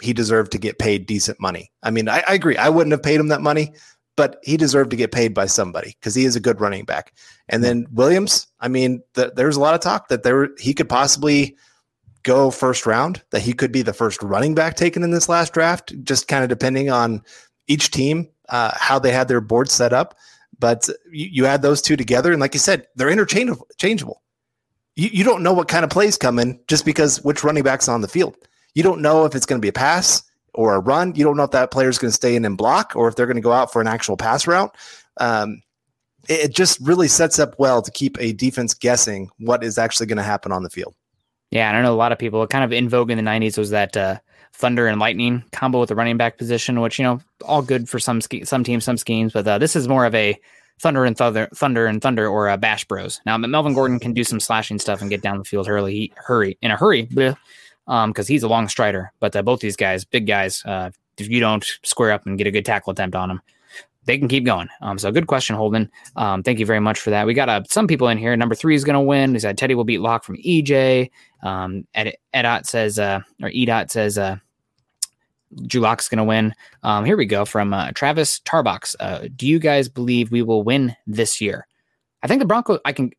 [0.00, 1.70] he deserved to get paid decent money.
[1.82, 2.56] I mean, I, I agree.
[2.56, 3.74] I wouldn't have paid him that money,
[4.16, 7.12] but he deserved to get paid by somebody because he is a good running back.
[7.50, 10.88] And then Williams, I mean, the, there's a lot of talk that there he could
[10.88, 11.54] possibly
[12.22, 15.52] go first round, that he could be the first running back taken in this last
[15.52, 17.20] draft, just kind of depending on
[17.66, 20.16] each team uh, how they had their board set up.
[20.58, 23.66] But you, you add those two together, and like you said, they're interchangeable.
[23.78, 24.22] Changeable
[24.96, 28.00] you, you don't know what kind of plays coming just because which running back's on
[28.00, 28.36] the field.
[28.74, 30.22] You don't know if it's going to be a pass
[30.54, 31.14] or a run.
[31.14, 33.14] You don't know if that player is going to stay in and block or if
[33.14, 34.74] they're going to go out for an actual pass route.
[35.18, 35.62] Um,
[36.28, 40.06] it, it just really sets up well to keep a defense guessing what is actually
[40.06, 40.94] going to happen on the field.
[41.50, 43.56] Yeah, I don't know a lot of people kind of in vogue in the '90s
[43.56, 44.18] was that uh,
[44.56, 47.98] thunder and lightning combo with the running back position, which you know all good for
[47.98, 50.38] some some teams, some schemes, but uh, this is more of a
[50.78, 53.20] Thunder and Thunder, Thunder and Thunder, or uh, Bash Bros.
[53.24, 56.58] Now, Melvin Gordon can do some slashing stuff and get down the field early, hurry
[56.60, 57.36] in a hurry, because
[57.86, 59.10] um, he's a long strider.
[59.18, 62.46] But uh, both these guys, big guys, uh, if you don't square up and get
[62.46, 63.40] a good tackle attempt on them,
[64.04, 64.68] they can keep going.
[64.82, 65.90] Um, so good question, Holden.
[66.14, 67.26] Um, thank you very much for that.
[67.26, 68.36] We got uh, some people in here.
[68.36, 69.32] Number three is going to win.
[69.32, 71.10] He said Teddy will beat Lock from EJ.
[71.42, 74.36] Um, Ed, Edot says, uh, or Edot says, uh,
[75.66, 76.54] Drew Lock's going to win.
[76.82, 78.94] Um, here we go from uh, Travis Tarbox.
[78.98, 81.66] Uh, do you guys believe we will win this year?
[82.22, 82.80] I think the Broncos.
[82.84, 83.12] I can,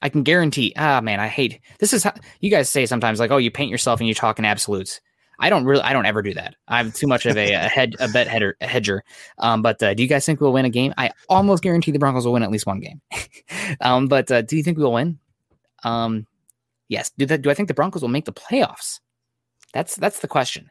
[0.00, 0.72] I can guarantee.
[0.76, 1.92] Ah, man, I hate this.
[1.92, 4.44] Is how you guys say sometimes like, oh, you paint yourself and you talk in
[4.44, 5.00] absolutes.
[5.38, 5.82] I don't really.
[5.82, 6.54] I don't ever do that.
[6.68, 9.02] I'm too much of a, a head, a bet header, a hedger.
[9.38, 10.94] Um, but uh, do you guys think we'll win a game?
[10.96, 13.00] I almost guarantee the Broncos will win at least one game.
[13.80, 15.18] um, but uh, do you think we'll win?
[15.84, 16.26] Um,
[16.88, 17.10] yes.
[17.18, 17.42] Do that?
[17.42, 19.00] Do I think the Broncos will make the playoffs?
[19.72, 20.70] That's that's the question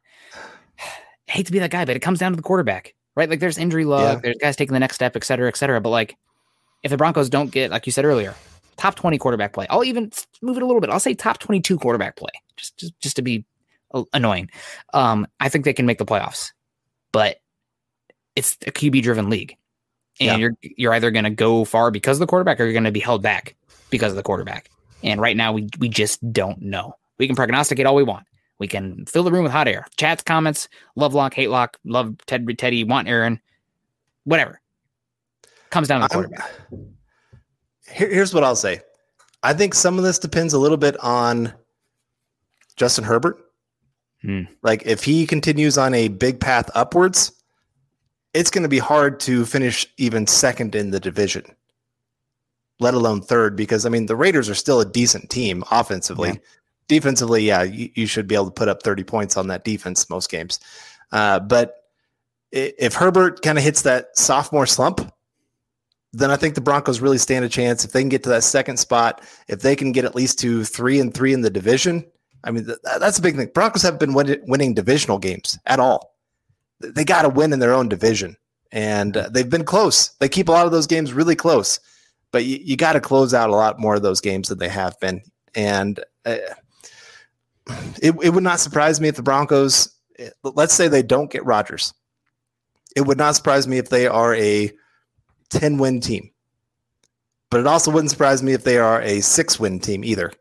[1.31, 3.29] hate to be that guy, but it comes down to the quarterback, right?
[3.29, 4.21] Like there's injury luck, yeah.
[4.21, 5.79] there's guys taking the next step, et cetera, et cetera.
[5.81, 6.17] But like
[6.83, 8.35] if the Broncos don't get, like you said earlier,
[8.77, 10.11] top 20 quarterback play, I'll even
[10.41, 10.89] move it a little bit.
[10.89, 13.45] I'll say top 22 quarterback play, just just, just to be
[14.13, 14.49] annoying.
[14.93, 16.51] Um, I think they can make the playoffs,
[17.11, 17.37] but
[18.35, 19.55] it's a QB driven league,
[20.19, 20.35] and Yeah.
[20.37, 22.91] you're you're either going to go far because of the quarterback, or you're going to
[22.91, 23.55] be held back
[23.89, 24.69] because of the quarterback.
[25.03, 26.95] And right now, we we just don't know.
[27.17, 28.25] We can prognosticate all we want.
[28.61, 29.87] We can fill the room with hot air.
[29.97, 33.41] Chats, comments, love lock, hate lock, love Ted, Teddy, want Aaron,
[34.25, 34.61] whatever.
[35.71, 36.51] Comes down to the quarterback.
[37.91, 38.81] Here, here's what I'll say.
[39.41, 41.51] I think some of this depends a little bit on
[42.75, 43.43] Justin Herbert.
[44.21, 44.43] Hmm.
[44.61, 47.31] Like if he continues on a big path upwards,
[48.35, 51.45] it's going to be hard to finish even second in the division,
[52.79, 53.55] let alone third.
[53.55, 56.29] Because I mean, the Raiders are still a decent team offensively.
[56.29, 56.35] Yeah.
[56.91, 60.09] Defensively, yeah, you, you should be able to put up 30 points on that defense
[60.09, 60.59] most games.
[61.13, 61.85] Uh, but
[62.51, 65.09] if Herbert kind of hits that sophomore slump,
[66.11, 68.43] then I think the Broncos really stand a chance if they can get to that
[68.43, 69.23] second spot.
[69.47, 72.05] If they can get at least to three and three in the division,
[72.43, 73.51] I mean th- that's a big thing.
[73.53, 76.13] Broncos haven't been win- winning divisional games at all.
[76.81, 78.35] They got to win in their own division,
[78.73, 80.09] and uh, they've been close.
[80.19, 81.79] They keep a lot of those games really close,
[82.33, 84.67] but you, you got to close out a lot more of those games than they
[84.67, 85.21] have been.
[85.55, 86.35] And uh,
[88.01, 89.95] it, it would not surprise me if the Broncos,
[90.43, 91.93] let's say they don't get Rodgers.
[92.95, 94.71] It would not surprise me if they are a
[95.49, 96.31] 10 win team.
[97.49, 100.31] But it also wouldn't surprise me if they are a six win team either.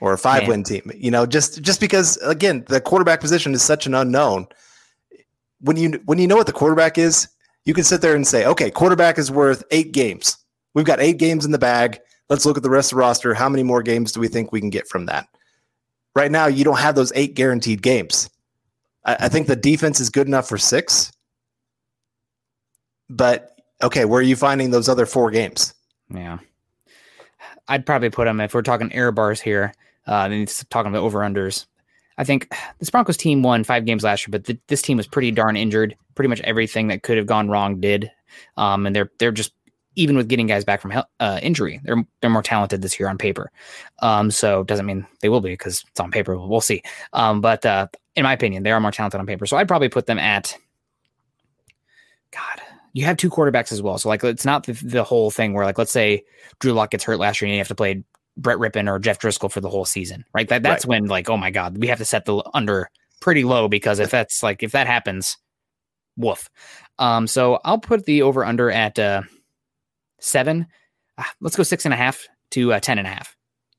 [0.00, 0.90] Or a five win team.
[0.94, 4.46] You know, just just because again, the quarterback position is such an unknown.
[5.60, 7.28] When you when you know what the quarterback is,
[7.64, 10.36] you can sit there and say, okay, quarterback is worth eight games.
[10.74, 11.98] We've got eight games in the bag.
[12.28, 13.32] Let's look at the rest of the roster.
[13.32, 15.26] How many more games do we think we can get from that?
[16.16, 18.30] Right now, you don't have those eight guaranteed games.
[19.04, 21.12] I, I think the defense is good enough for six.
[23.10, 25.74] But okay, where are you finding those other four games?
[26.08, 26.38] Yeah.
[27.68, 29.74] I'd probably put them if we're talking error bars here.
[30.06, 31.66] Uh, then it's talking about over unders.
[32.16, 35.06] I think this Broncos team won five games last year, but th- this team was
[35.06, 35.96] pretty darn injured.
[36.14, 38.10] Pretty much everything that could have gone wrong did,
[38.56, 39.52] um, and they're they're just
[39.96, 43.18] even with getting guys back from uh, injury, they're they're more talented this year on
[43.18, 43.50] paper.
[44.00, 46.38] Um, so doesn't mean they will be because it's on paper.
[46.38, 46.82] We'll see.
[47.12, 49.46] Um, but uh, in my opinion, they are more talented on paper.
[49.46, 50.56] So I'd probably put them at.
[52.30, 52.60] God,
[52.92, 53.98] you have two quarterbacks as well.
[53.98, 56.24] So like it's not the, the whole thing where like let's say
[56.60, 58.04] Drew Lock gets hurt last year and you have to play
[58.36, 60.48] Brett Rypien or Jeff Driskel for the whole season, right?
[60.48, 62.90] That that's when like oh my god, we have to set the under
[63.20, 65.38] pretty low because if that's like if that happens,
[66.16, 66.50] woof.
[66.98, 69.22] Um, so I'll put the over under at uh,
[70.26, 70.66] seven.
[71.16, 73.36] Uh, let's go six and a half to uh, ten and a half.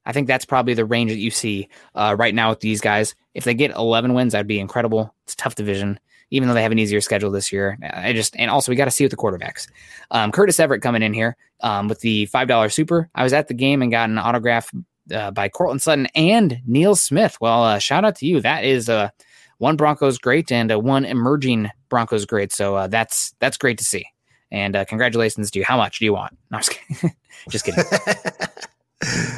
[0.08, 3.14] I think that's probably the range that you see uh, right now with these guys.
[3.34, 5.14] If they get 11 wins, that'd be incredible.
[5.26, 6.00] It's a tough division,
[6.32, 7.78] even though they have an easier schedule this year.
[7.84, 9.68] I just and also we got to see with the quarterbacks.
[10.10, 13.10] Um, Curtis Everett coming in here um, with the five dollar super.
[13.14, 14.72] I was at the game and got an autograph
[15.14, 17.38] uh, by Courtland Sutton and Neil Smith.
[17.42, 18.40] Well, uh, shout out to you.
[18.40, 19.10] That is uh,
[19.58, 22.54] one Broncos great and uh, one emerging Broncos great.
[22.54, 24.06] So uh, that's that's great to see.
[24.52, 25.66] And uh, congratulations to you.
[25.66, 26.38] How much do you want?
[26.52, 27.16] No, I'm just kidding.
[27.50, 27.84] just kidding.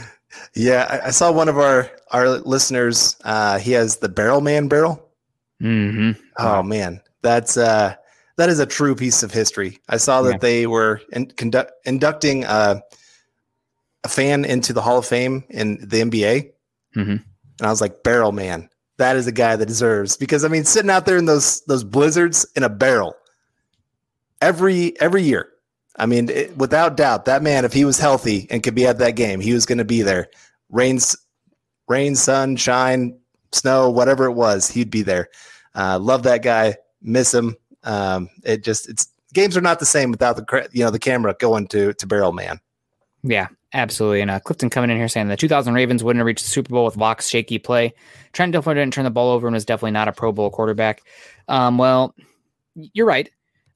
[0.56, 3.16] yeah, I, I saw one of our our listeners.
[3.24, 5.04] Uh, he has the Barrel Man barrel.
[5.60, 7.96] hmm Oh man, that's uh,
[8.38, 9.80] that is a true piece of history.
[9.90, 10.38] I saw that Yeah.
[10.38, 12.80] they were in, conduct, inducting uh,
[14.04, 16.52] a fan into the Hall of Fame in the NBA,
[16.96, 17.10] Mhm.
[17.10, 17.22] and
[17.62, 20.90] I was like, Barrel Man, that is a guy that deserves because I mean, sitting
[20.92, 23.16] out there in those those blizzards in a barrel
[24.42, 25.50] every every year.
[25.98, 29.00] I mean, it, without doubt, that man, if he was healthy and could be at
[29.00, 30.30] that game, he was going to be there.
[30.70, 31.18] Rains,
[31.88, 33.20] rain, sun, shine,
[33.52, 35.30] snow, whatever it was, he'd be there.
[35.76, 36.78] Uh, love that guy.
[37.02, 37.56] Miss him.
[37.84, 41.36] Um, it just it's games are not the same without the you know the camera
[41.40, 42.60] going to to Barrel Man.
[43.24, 44.22] Yeah, absolutely.
[44.22, 46.70] And uh, Clifton coming in here saying the 2000 Ravens wouldn't have reached the Super
[46.70, 47.94] Bowl with Lock's shaky play.
[48.32, 51.02] Trent Dilfer didn't turn the ball over and was definitely not a Pro Bowl quarterback.
[51.48, 52.16] Um, well,
[52.76, 53.30] you're right.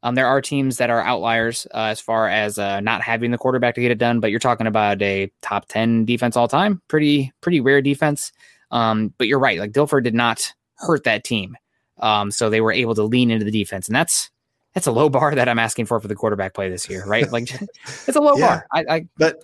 [0.04, 3.38] Um, there are teams that are outliers uh, as far as uh, not having the
[3.38, 6.82] quarterback to get it done, but you're talking about a top 10 defense all time.
[6.90, 8.34] Pretty, pretty rare defense.
[8.70, 9.60] Um, but you're right.
[9.60, 11.56] Like Dilfer did not hurt that team.
[12.00, 13.88] Um, so they were able to lean into the defense.
[13.88, 14.30] And that's,
[14.74, 17.32] that's a low bar that I'm asking for for the quarterback play this year, right?
[17.32, 17.50] Like
[18.08, 18.48] it's a low Yeah.
[18.48, 18.68] bar.
[18.74, 19.42] I, I, But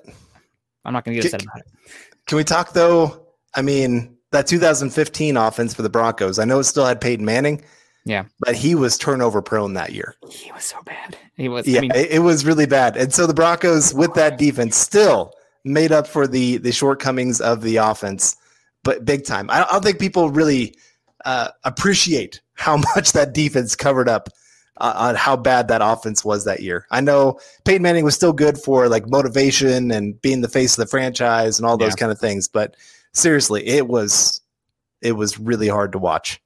[0.83, 1.67] I'm not going to get upset about it.
[2.27, 3.27] can we talk though?
[3.55, 6.37] I mean, that 2015 offense for the Broncos.
[6.37, 7.63] I know it still had Peyton Manning.
[8.09, 8.25] Yeah.
[8.39, 10.15] but he was turnover prone that year.
[10.29, 11.15] He was so bad.
[11.35, 11.67] He was.
[11.67, 12.97] Yeah, I mean, it, it was really bad.
[12.97, 15.33] And so the Broncos, with that defense, still
[15.63, 18.35] made up for the the shortcomings of the offense,
[18.83, 19.49] but big time.
[19.51, 20.75] I don't, I don't think people really
[21.25, 24.29] uh, appreciate how much that defense covered up
[24.77, 26.87] uh, on how bad that offense was that year.
[26.91, 30.83] I know Peyton Manning was still good for like motivation and being the face of
[30.83, 31.95] the franchise and all those Yeah.
[31.97, 32.75] kind of things, but
[33.13, 34.41] seriously, it was
[35.01, 36.41] it was really hard to watch.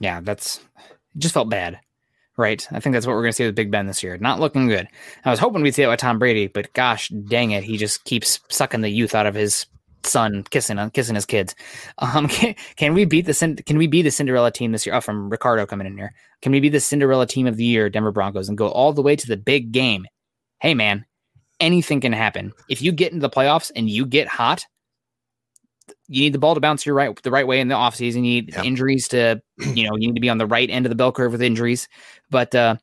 [0.00, 0.58] Yeah, that's
[1.14, 1.80] it just felt bad.
[2.38, 2.66] Right.
[2.72, 4.16] I think that's what we're going to see with Big Ben this year.
[4.16, 4.88] Not looking good.
[5.24, 8.04] I was hoping we'd see it with Tom Brady, but gosh dang it, he just
[8.04, 9.66] keeps sucking the youth out of his
[10.04, 11.54] son, kissing uh, kissing his kids.
[11.98, 14.94] Um, can, can we beat the can we be the Cinderella team this year?
[14.94, 16.14] Oh, from Ricardo coming in here.
[16.40, 19.02] Can we be the Cinderella team of the year, Denver Broncos, and go all the
[19.02, 20.06] way to the big game?
[20.60, 21.04] Hey man,
[21.60, 22.52] anything can happen.
[22.68, 24.64] If you get into the playoffs and you get hot,
[26.08, 28.16] you need the ball to bounce your right the right way in the offseason.
[28.16, 28.62] You need yeah.
[28.62, 31.12] injuries to, you know, you need to be on the right end of the bell
[31.12, 31.88] curve with injuries.
[32.30, 32.76] But uh,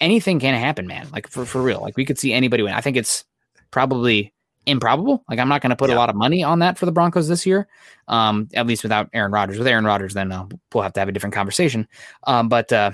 [0.00, 1.08] anything can happen, man.
[1.12, 1.80] Like for, for real.
[1.80, 2.72] Like we could see anybody win.
[2.72, 3.24] I think it's
[3.70, 4.32] probably
[4.66, 5.24] improbable.
[5.28, 5.96] Like I'm not going to put yeah.
[5.96, 7.68] a lot of money on that for the Broncos this year.
[8.08, 9.58] Um, at least without Aaron Rodgers.
[9.58, 11.88] With Aaron Rodgers, then uh, we'll have to have a different conversation.
[12.26, 12.92] Um, but uh,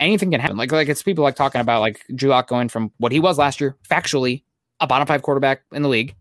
[0.00, 0.56] anything can happen.
[0.56, 3.38] Like like it's people like talking about like Drew Lock going from what he was
[3.38, 4.42] last year, factually
[4.80, 6.14] a bottom five quarterback in the league,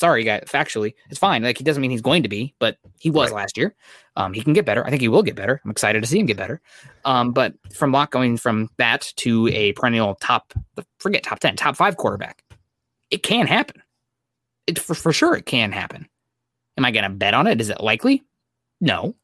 [0.00, 1.42] sorry, guy, factually, it's fine.
[1.42, 3.42] Like he doesn't mean he's going to be, but he was right.
[3.42, 3.74] last year.
[4.16, 4.84] Um, he can get better.
[4.86, 5.60] I think he will get better.
[5.64, 6.60] I'm excited to see him get better.
[7.04, 10.52] Um, but from Lock going from that to a perennial top,
[10.98, 12.42] forget top ten, top five quarterback,
[13.10, 13.82] it can happen.
[14.66, 16.08] It for, for sure it can happen.
[16.76, 17.60] Am I going to bet on it?
[17.60, 18.22] Is it likely?
[18.80, 19.14] No, I'm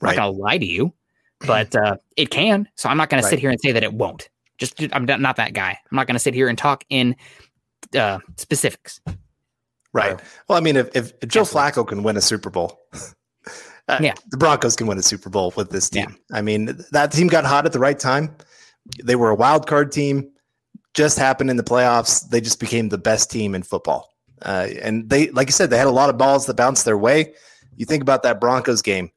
[0.00, 0.16] right.
[0.16, 0.92] not going to lie to you,
[1.40, 2.68] but uh, it can.
[2.76, 3.28] So I'm not going right.
[3.28, 4.28] to sit here and say that it won't.
[4.58, 5.76] Just I'm not that guy.
[5.90, 7.16] I'm not going to sit here and talk in
[7.96, 9.00] uh, specifics.
[9.92, 10.20] Right.
[10.48, 12.80] well, I mean, if, if, if Joe Flacco can win a Super Bowl,
[13.88, 16.16] uh, yeah, the Broncos can win a Super Bowl with this team.
[16.30, 16.36] Yeah.
[16.36, 18.34] I mean, that team got hot at the right time.
[19.02, 20.30] They were a wild card team.
[20.94, 22.28] Just happened in the playoffs.
[22.28, 24.14] They just became the best team in football.
[24.40, 26.98] Uh, and they, like you said, they had a lot of balls that bounced their
[26.98, 27.34] way.
[27.76, 29.10] You think about that Broncos game.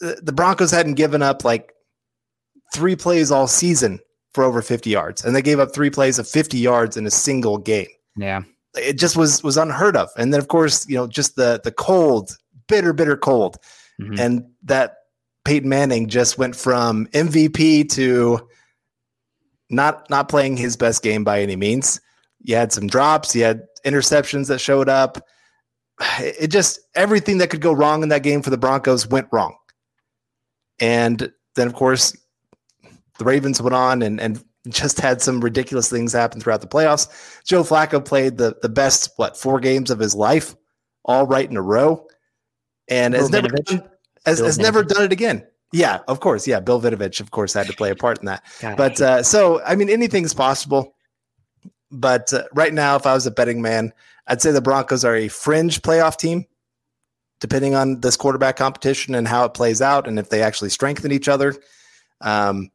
[0.00, 1.72] The, the Broncos hadn't given up like
[2.74, 4.00] three plays all season
[4.32, 7.10] for over 50 yards, and they gave up three plays of 50 yards in a
[7.10, 7.86] single game.
[8.16, 8.42] Yeah
[8.76, 10.10] it just was was unheard of.
[10.16, 12.36] And then of course, you know, just the the cold,
[12.68, 13.58] bitter, bitter cold,
[14.00, 14.18] mm-hmm.
[14.18, 14.96] and that
[15.44, 18.48] Peyton Manning just went from MVP to
[19.70, 22.00] not not playing his best game by any means.
[22.40, 25.18] You had some drops, you had interceptions that showed up.
[26.18, 29.56] It just everything that could go wrong in that game for the Broncos went wrong.
[30.80, 32.16] And then of course
[33.18, 37.42] the Ravens went on and and just had some ridiculous things happen throughout the playoffs.
[37.44, 40.54] Joe Flacco played the the best what four games of his life,
[41.04, 42.06] all right in a row,
[42.88, 43.88] and Bill has never done,
[44.24, 45.46] has, has never done it again.
[45.72, 46.46] Yeah, of course.
[46.46, 48.44] Yeah, Bill Vinovich, of course, had to play a part in that.
[48.76, 50.94] But uh, so I mean, anything's possible.
[51.90, 53.92] But uh, right now, if I was a betting man,
[54.26, 56.46] I'd say the Broncos are a fringe playoff team,
[57.40, 61.12] depending on this quarterback competition and how it plays out, and if they actually strengthen
[61.12, 61.54] each other.
[62.20, 62.70] Um,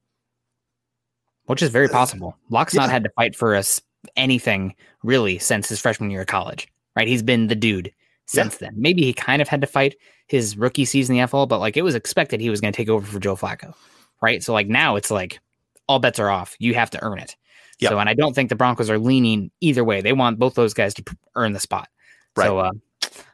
[1.50, 2.38] which is very possible.
[2.52, 2.82] Lock's yeah.
[2.82, 3.82] not had to fight for us
[4.16, 7.08] anything really since his freshman year of college, right?
[7.08, 7.92] He's been the dude
[8.28, 8.68] since yeah.
[8.68, 8.76] then.
[8.80, 9.96] Maybe he kind of had to fight
[10.28, 12.78] his rookie season in the NFL, but like it was expected he was going to
[12.78, 13.74] take over for Joe Flacco,
[14.22, 14.44] right?
[14.44, 15.40] So like now it's like
[15.88, 16.56] all bets are off.
[16.60, 17.36] You have to earn it.
[17.80, 17.90] Yep.
[17.90, 20.02] So and I don't think the Broncos are leaning either way.
[20.02, 21.04] They want both those guys to
[21.36, 21.90] earn the spot.
[22.36, 22.46] Right.
[22.46, 22.72] So uh,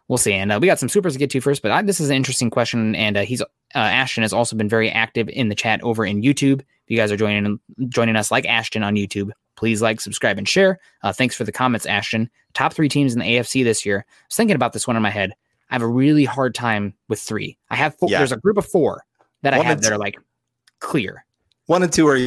[0.08, 0.32] we'll see.
[0.32, 2.16] And uh, we got some supers to get to first, but I, this is an
[2.16, 2.96] interesting question.
[2.96, 6.22] And uh, he's uh, Ashton has also been very active in the chat over in
[6.22, 6.62] YouTube.
[6.86, 7.60] If you guys are joining
[7.90, 10.80] joining us like Ashton on YouTube, please like, subscribe, and share.
[11.02, 12.30] Uh, thanks for the comments, Ashton.
[12.54, 14.06] Top three teams in the AFC this year.
[14.08, 15.32] I was thinking about this one in my head.
[15.70, 17.58] I have a really hard time with three.
[17.70, 18.20] I have four, yeah.
[18.20, 19.04] there's a group of four
[19.42, 20.18] that one I have that are like
[20.80, 21.26] clear.
[21.66, 22.20] One and two are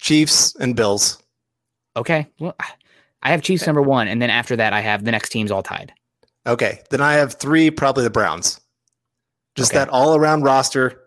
[0.00, 1.20] Chiefs and Bills.
[1.96, 2.28] Okay.
[2.38, 2.54] Well,
[3.22, 5.62] I have Chiefs number one, and then after that, I have the next teams all
[5.62, 5.92] tied.
[6.46, 6.80] Okay.
[6.90, 8.60] Then I have three, probably the Browns.
[9.56, 9.78] Just okay.
[9.78, 11.02] that all around roster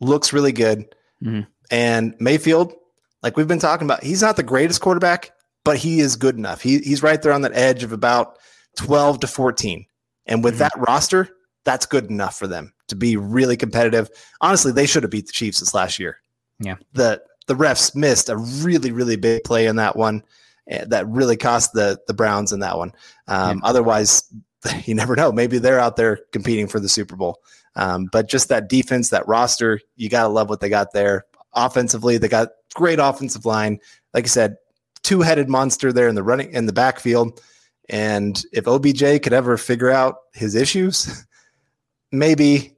[0.00, 0.94] looks really good.
[1.22, 1.42] Mm-hmm.
[1.70, 2.74] And Mayfield,
[3.22, 5.32] like we've been talking about, he's not the greatest quarterback,
[5.64, 6.60] but he is good enough.
[6.60, 8.38] He, he's right there on that edge of about
[8.76, 9.86] 12 to 14.
[10.26, 10.60] And with mm-hmm.
[10.60, 11.28] that roster,
[11.64, 14.10] that's good enough for them to be really competitive.
[14.40, 16.18] Honestly, they should have beat the Chiefs this last year.
[16.58, 16.76] Yeah.
[16.92, 20.22] The the refs missed a really, really big play in that one
[20.68, 22.92] eh, that really cost the the Browns in that one.
[23.26, 23.68] Um, yeah.
[23.68, 24.22] Otherwise,
[24.84, 25.32] you never know.
[25.32, 27.40] Maybe they're out there competing for the Super Bowl.
[27.76, 31.24] Um, but just that defense, that roster, you got to love what they got there.
[31.54, 33.78] Offensively, they got great offensive line.
[34.14, 34.56] Like I said,
[35.02, 37.40] two headed monster there in the running in the backfield.
[37.88, 41.26] And if OBJ could ever figure out his issues,
[42.12, 42.76] maybe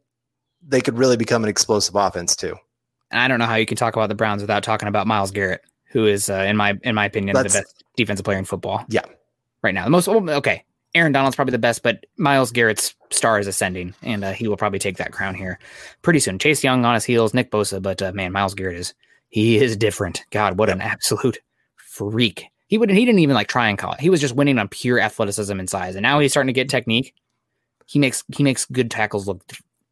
[0.67, 2.57] they could really become an explosive offense too.
[3.11, 5.31] And I don't know how you can talk about the Browns without talking about Myles
[5.31, 5.61] Garrett,
[5.91, 8.85] who is, uh, in my in my opinion, the best defensive player in football.
[8.89, 9.03] Yeah,
[9.63, 9.85] right now.
[9.85, 10.65] The most okay.
[10.95, 14.57] Aaron Donald's probably the best, but Myles Garrett's star is ascending, and uh, he will
[14.57, 15.59] probably take that crown here
[16.03, 16.39] pretty soon.
[16.39, 18.95] Chase Young on his heels, Nick Bosa, but uh, man, Miles Garrett is
[19.29, 20.25] he is different.
[20.31, 21.39] God, what an absolute
[21.77, 22.47] freak!
[22.69, 24.01] He wouldn't—he didn't even like try and call it.
[24.01, 26.69] He was just winning on pure athleticism and size, and now he's starting to get
[26.69, 27.15] technique.
[27.87, 29.43] He makes he makes good tackles look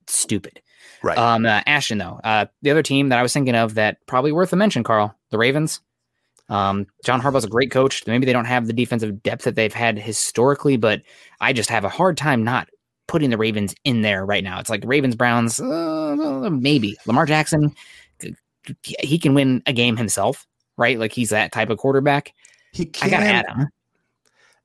[0.06, 0.60] stupid.
[1.02, 1.16] Right.
[1.16, 4.32] Um, uh, Ashton though, uh, the other team that I was thinking of that probably
[4.32, 5.80] worth a mention, Carl, the Ravens.
[6.50, 8.06] Um, John Harbaugh's a great coach.
[8.06, 11.00] Maybe they don't have the defensive depth that they've had historically, but
[11.40, 12.68] I just have a hard time not
[13.06, 14.60] putting the Ravens in there right now.
[14.60, 17.74] It's like Ravens Browns, uh, maybe Lamar Jackson.
[18.82, 20.46] He can win a game himself,
[20.76, 20.98] right?
[20.98, 22.34] Like he's that type of quarterback.
[22.72, 23.10] He I can.
[23.10, 23.68] gotta add him.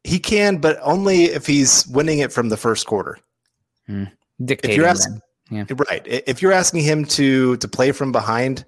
[0.04, 3.18] He can, but only if he's winning it from the first quarter.
[3.88, 5.68] Dictating If you're asking, then.
[5.90, 8.66] right, if you're asking him to to play from behind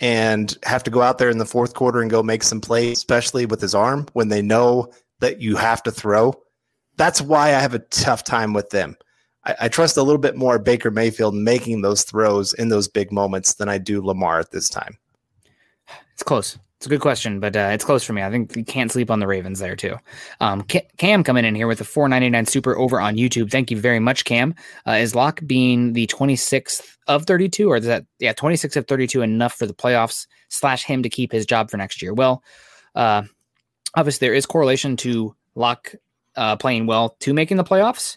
[0.00, 2.98] and have to go out there in the fourth quarter and go make some plays,
[2.98, 4.90] especially with his arm when they know
[5.20, 6.34] that you have to throw,
[6.96, 8.96] that's why I have a tough time with them.
[9.44, 13.12] I, I trust a little bit more Baker Mayfield making those throws in those big
[13.12, 14.98] moments than I do Lamar at this time.
[16.14, 16.58] It's close.
[16.80, 18.22] It's a good question, but uh, it's close for me.
[18.22, 19.96] I think you can't sleep on the Ravens there too.
[20.40, 20.62] Um,
[20.96, 23.50] Cam coming in here with a 4.99 super over on YouTube.
[23.50, 24.54] Thank you very much, Cam.
[24.86, 29.20] Uh, is Lock being the 26th of 32, or is that yeah 26 of 32
[29.20, 32.14] enough for the playoffs slash him to keep his job for next year?
[32.14, 32.42] Well,
[32.94, 33.24] uh,
[33.94, 35.94] obviously there is correlation to Lock
[36.36, 38.16] uh, playing well to making the playoffs,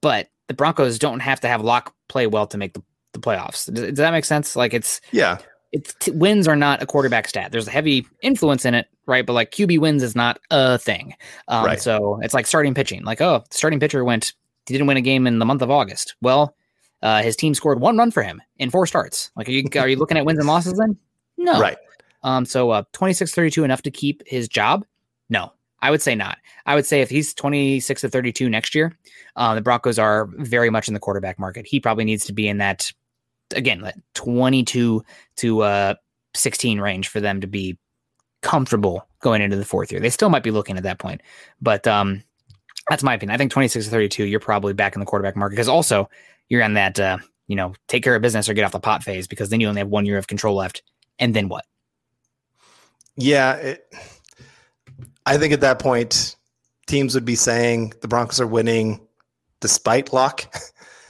[0.00, 2.82] but the Broncos don't have to have Lock play well to make the,
[3.12, 3.70] the playoffs.
[3.70, 4.56] Does, does that make sense?
[4.56, 5.40] Like it's Yeah,
[5.72, 7.52] it's t- wins are not a quarterback stat.
[7.52, 9.24] There's a heavy influence in it, right?
[9.24, 11.14] But like QB wins is not a thing.
[11.48, 11.80] Um, Right.
[11.80, 13.04] So it's like starting pitching.
[13.04, 14.32] Like, oh, starting pitcher went,
[14.66, 16.16] he didn't win a game in the month of August.
[16.20, 16.56] Well,
[17.02, 19.30] uh, his team scored one run for him in four starts.
[19.36, 20.96] Like, are you are you looking at wins and losses then?
[21.36, 21.60] No.
[21.60, 21.78] right.
[22.22, 22.44] Um.
[22.44, 24.84] So uh, 26-32 enough to keep his job?
[25.30, 26.38] No, I would say not.
[26.66, 28.98] I would say if he's 26 to 32 next year,
[29.36, 31.66] uh, the Broncos are very much in the quarterback market.
[31.66, 32.92] He probably needs to be in that
[33.54, 35.04] again, that 22
[35.36, 35.94] to uh
[36.34, 37.76] 16 range for them to be
[38.42, 40.00] comfortable going into the fourth year.
[40.00, 41.20] They still might be looking at that point,
[41.60, 42.22] but um,
[42.88, 43.34] that's my opinion.
[43.34, 46.08] I think 26 to 32, you're probably back in the quarterback market because also
[46.48, 47.18] you're on that uh,
[47.50, 49.66] you know, take care of business or get off the pot phase because then you
[49.66, 50.84] only have one year of control left,
[51.18, 51.64] and then what?
[53.16, 53.92] Yeah, it,
[55.26, 56.36] I think at that point,
[56.86, 59.00] teams would be saying the Broncos are winning
[59.58, 60.44] despite luck,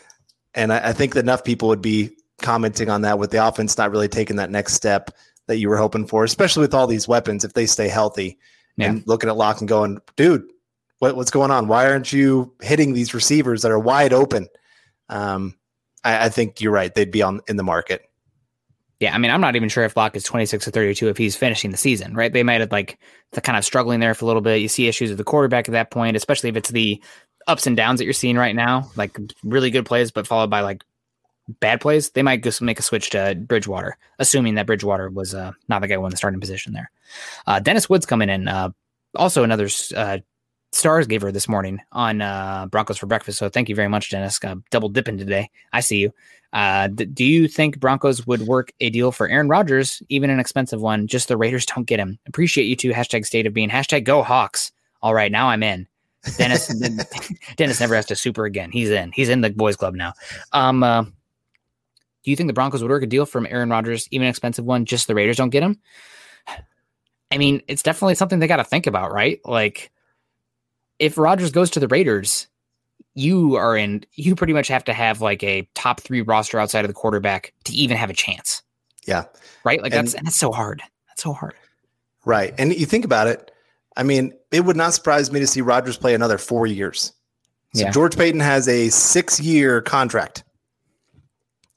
[0.55, 3.91] and I, I think enough people would be commenting on that with the offense not
[3.91, 5.11] really taking that next step
[5.47, 8.39] that you were hoping for, especially with all these weapons if they stay healthy.
[8.79, 10.51] And looking at Lock and going, dude,
[11.01, 11.69] what, what's going on?
[11.69, 14.49] Why aren't you hitting these receivers that are wide open?
[15.09, 15.57] Um,
[16.05, 18.03] I, I think you're right; they'd be on in the market.
[19.01, 21.35] Yeah, I mean, I'm not even sure if Lock is 26 or 32 if he's
[21.35, 22.33] finishing the season, right?
[22.33, 22.99] They might have like
[23.33, 24.61] the kind of struggling there for a little bit.
[24.61, 27.03] You see issues with the quarterback at that point, especially if it's the
[27.47, 30.61] ups and downs that you're seeing right now, like really good plays, but followed by
[30.61, 30.85] like
[31.61, 32.11] bad plays.
[32.11, 35.89] They might just make a switch to Bridgewater, assuming that Bridgewater was uh, not the
[35.89, 36.91] guy who won the starting position there.
[37.47, 38.71] Uh, Dennis Woods coming in, uh,
[39.17, 40.19] also another uh,
[40.73, 43.39] stars giver this morning on uh, Broncos for breakfast.
[43.39, 44.39] So thank you very much, Dennis.
[44.71, 45.51] Double dipping today.
[45.73, 46.13] I see you.
[46.53, 50.81] Uh, do you think Broncos would work a deal for Aaron Rodgers, even an expensive
[50.81, 51.07] one?
[51.07, 52.19] Just the Raiders don't get him.
[52.27, 52.91] Appreciate you too.
[52.91, 53.71] Hashtag state of being.
[53.71, 54.73] Hashtag go Hawks.
[55.03, 55.87] All right, now I'm in.
[56.37, 56.69] Dennis
[57.57, 58.71] Dennis never has to super again.
[58.71, 59.13] He's in.
[59.13, 60.13] He's in the boys club now.
[60.53, 61.15] Um,
[62.25, 64.65] do you think the Broncos would work a deal from Aaron Rodgers, even an expensive
[64.65, 64.85] one?
[64.85, 65.79] Just the Raiders don't get him.
[67.33, 69.41] I mean, it's definitely something they got to think about, right?
[69.45, 69.91] Like,
[70.99, 72.49] if Rodgers goes to the Raiders,
[73.15, 74.05] you are in.
[74.15, 77.55] You pretty much have to have like a top three roster outside of the quarterback
[77.65, 78.63] to even have a chance.
[79.07, 79.25] Yeah.
[79.65, 79.81] Right.
[79.83, 80.83] Like And- that's and that's so hard.
[81.09, 81.55] That's so hard.
[82.25, 82.53] Right.
[82.59, 83.51] And you think about it,
[83.97, 87.13] I mean, it would not surprise me to see Rodgers play another four years.
[87.75, 87.91] So Yeah.
[87.93, 90.45] George Paton has a six year contract.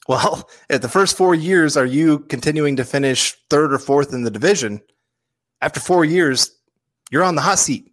[0.07, 4.23] Well, at the first four years, are you continuing to finish third or fourth in
[4.23, 4.81] the division?
[5.61, 6.51] After four years,
[7.09, 7.91] you're on the hot seat.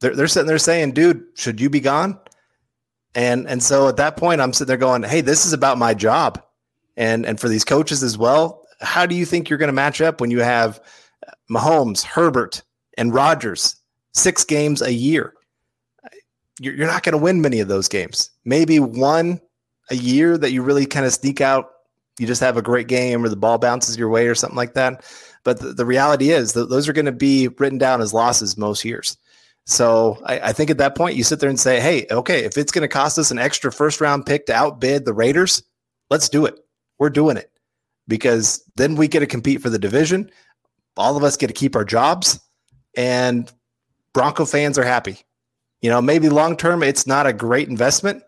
[0.00, 2.18] They're, they're sitting there saying, dude, should you be gone?
[3.14, 5.94] And and so at that point, I'm sitting there going, hey, this is about my
[5.94, 6.40] job.
[6.96, 10.00] And and for these coaches as well, how do you think you're going to match
[10.00, 10.80] up when you have
[11.50, 12.62] Mahomes, Herbert,
[12.98, 13.76] and Rodgers,
[14.12, 15.34] six games a year.
[16.60, 18.30] You're, you're not going to win many of those games.
[18.44, 19.40] Maybe one
[19.90, 21.70] a year that you really kind of sneak out.
[22.18, 24.74] You just have a great game or the ball bounces your way or something like
[24.74, 25.04] that.
[25.44, 28.56] But the, the reality is that those are going to be written down as losses
[28.56, 29.16] most years.
[29.66, 32.56] So I, I think at that point you sit there and say, hey, okay, if
[32.56, 35.62] it's going to cost us an extra first round pick to outbid the Raiders,
[36.08, 36.58] let's do it.
[36.98, 37.50] We're doing it
[38.08, 40.30] because then we get to compete for the division.
[40.96, 42.40] All of us get to keep our jobs,
[42.96, 43.52] and
[44.14, 45.18] Bronco fans are happy.
[45.82, 48.22] You know, maybe long term it's not a great investment,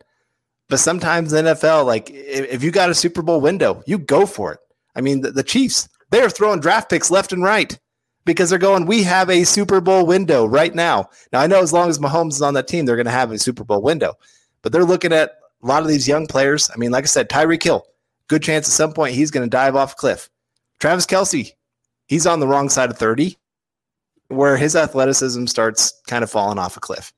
[0.68, 4.52] but sometimes NFL, like if, if you got a Super Bowl window, you go for
[4.52, 4.60] it.
[4.94, 7.78] I mean, the, the Chiefs, they're throwing draft picks left and right
[8.24, 11.08] because they're going, we have a Super Bowl window right now.
[11.32, 13.30] Now, I know as long as Mahomes is on that team, they're going to have
[13.30, 14.14] a Super Bowl window,
[14.62, 17.28] but they're looking at a lot of these young players, I mean, like I said,
[17.28, 17.84] Tyreek Hill,
[18.28, 20.28] good chance at some point he's going to dive off a cliff.
[20.78, 21.52] Travis Kelce,
[22.06, 23.36] he's on the wrong side of 30,
[24.28, 27.12] where his athleticism starts kind of falling off a cliff.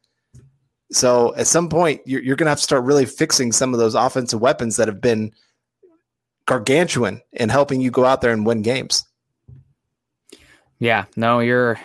[0.93, 3.81] So at some point, you're, you're going to have to start really fixing some of
[3.81, 5.33] those offensive weapons that have been
[6.47, 9.05] gargantuan in helping you go out there and win games.
[10.79, 11.79] Yeah, no, you're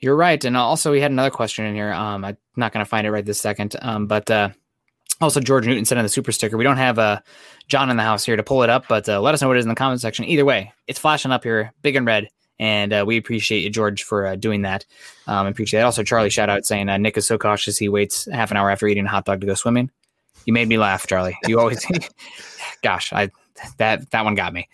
[0.00, 0.42] you're right.
[0.44, 1.92] And also, we had another question in here.
[1.92, 3.76] Um, I'm not going to find it right this second.
[3.82, 4.48] Um, but uh,
[5.20, 6.56] also George Newton sent in the super sticker.
[6.56, 7.20] We don't have uh,
[7.68, 9.56] John in the house here to pull it up, but uh, let us know what
[9.56, 10.24] it is in the comment section.
[10.24, 12.28] Either way, it's flashing up here, big and red.
[12.58, 14.84] And uh, we appreciate you, George, for uh, doing that.
[15.26, 15.84] Um, appreciate it.
[15.84, 18.70] Also, Charlie, shout out saying uh, Nick is so cautious he waits half an hour
[18.70, 19.90] after eating a hot dog to go swimming.
[20.44, 21.36] You made me laugh, Charlie.
[21.46, 21.84] You always,
[22.82, 23.30] gosh, I
[23.78, 24.68] that that one got me.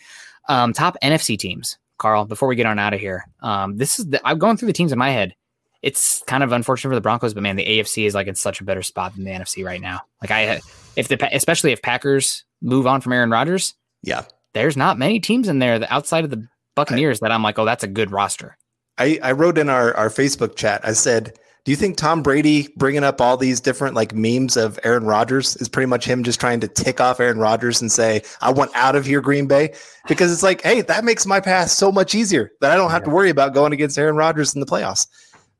[0.48, 2.24] Um, top NFC teams, Carl.
[2.26, 4.72] Before we get on out of here, um, this is the, I'm going through the
[4.72, 5.34] teams in my head.
[5.82, 8.60] It's kind of unfortunate for the Broncos, but man, the AFC is like in such
[8.60, 10.00] a better spot than the NFC right now.
[10.22, 10.60] Like I,
[10.96, 14.24] if the especially if Packers move on from Aaron Rodgers, yeah,
[14.54, 17.58] there's not many teams in there that outside of the Buccaneers I, that I'm like,
[17.58, 18.56] oh, that's a good roster.
[18.98, 22.68] I, I wrote in our, our Facebook chat, I said, do you think Tom Brady
[22.76, 26.38] bringing up all these different like memes of Aaron Rodgers is pretty much him just
[26.38, 29.72] trying to tick off Aaron Rodgers and say, I want out of here, Green Bay?
[30.06, 33.02] Because it's like, hey, that makes my path so much easier that I don't have
[33.02, 33.06] yeah.
[33.06, 35.06] to worry about going against Aaron Rodgers in the playoffs.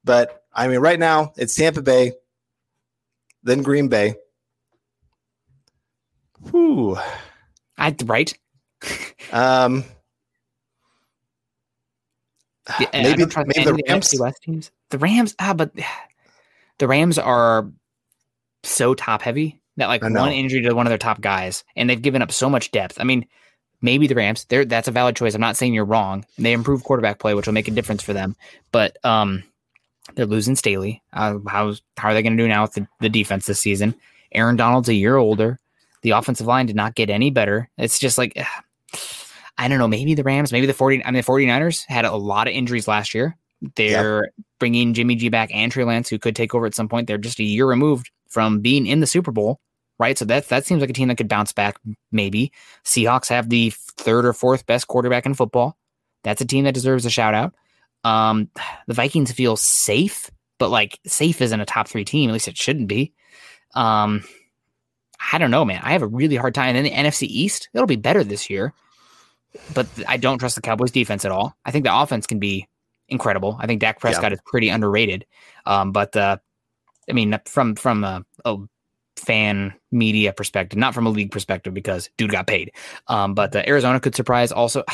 [0.05, 2.13] But I mean, right now it's Tampa Bay,
[3.43, 4.15] then Green Bay.
[6.51, 6.99] Whew.
[7.79, 8.33] I right.
[9.33, 9.85] um,
[12.81, 14.11] yeah, maybe, maybe the Rams.
[14.11, 14.71] The West teams.
[14.91, 15.73] The Rams, ah, but
[16.79, 17.71] the Rams are
[18.63, 22.01] so top heavy that like one injury to one of their top guys, and they've
[22.01, 23.01] given up so much depth.
[23.01, 23.27] I mean,
[23.83, 24.47] maybe the Rams.
[24.47, 25.35] They're that's a valid choice.
[25.35, 26.25] I'm not saying you're wrong.
[26.39, 28.37] They improve quarterback play, which will make a difference for them.
[28.73, 29.45] But um,
[30.15, 31.03] they're losing Staley.
[31.13, 33.95] Uh, how how are they going to do now with the, the defense this season?
[34.33, 35.61] Aaron Donald's a year older.
[36.03, 37.69] The offensive line did not get any better.
[37.79, 38.37] It's just like
[39.57, 42.17] I don't know, maybe the Rams, maybe the 40 I mean the 49ers had a
[42.17, 43.37] lot of injuries last year.
[43.77, 44.47] They're yep.
[44.59, 47.07] bringing Jimmy G back and Trey Lance who could take over at some point.
[47.07, 49.61] They're just a year removed from being in the Super Bowl,
[49.99, 50.19] right?
[50.19, 51.79] So that that seems like a team that could bounce back
[52.11, 52.53] maybe.
[52.85, 55.77] Seahawks have the third or fourth best quarterback in football.
[56.25, 57.55] That's a team that deserves a shout out.
[58.03, 58.51] Um,
[58.87, 62.59] the Vikings feel safe, but like safe isn't a top 3 team, at least it
[62.59, 63.13] shouldn't be.
[63.75, 64.25] Um,
[65.33, 65.81] I don't know, man.
[65.83, 66.75] I have a really hard time.
[66.75, 68.75] And then the NFC East, it'll be better this year
[69.75, 71.57] but I don't trust the Cowboys defense at all.
[71.65, 72.69] I think the offense can be
[73.09, 73.57] incredible.
[73.61, 74.35] I think Dak Prescott yeah.
[74.35, 75.27] is pretty underrated.
[75.67, 76.39] Um, but uh,
[77.09, 78.57] I mean, from from a, a,
[79.17, 82.73] fan media perspective, not from a league perspective, because dude got paid.
[83.07, 84.53] Um, but uh, Arizona could surprise.
[84.53, 84.85] Also,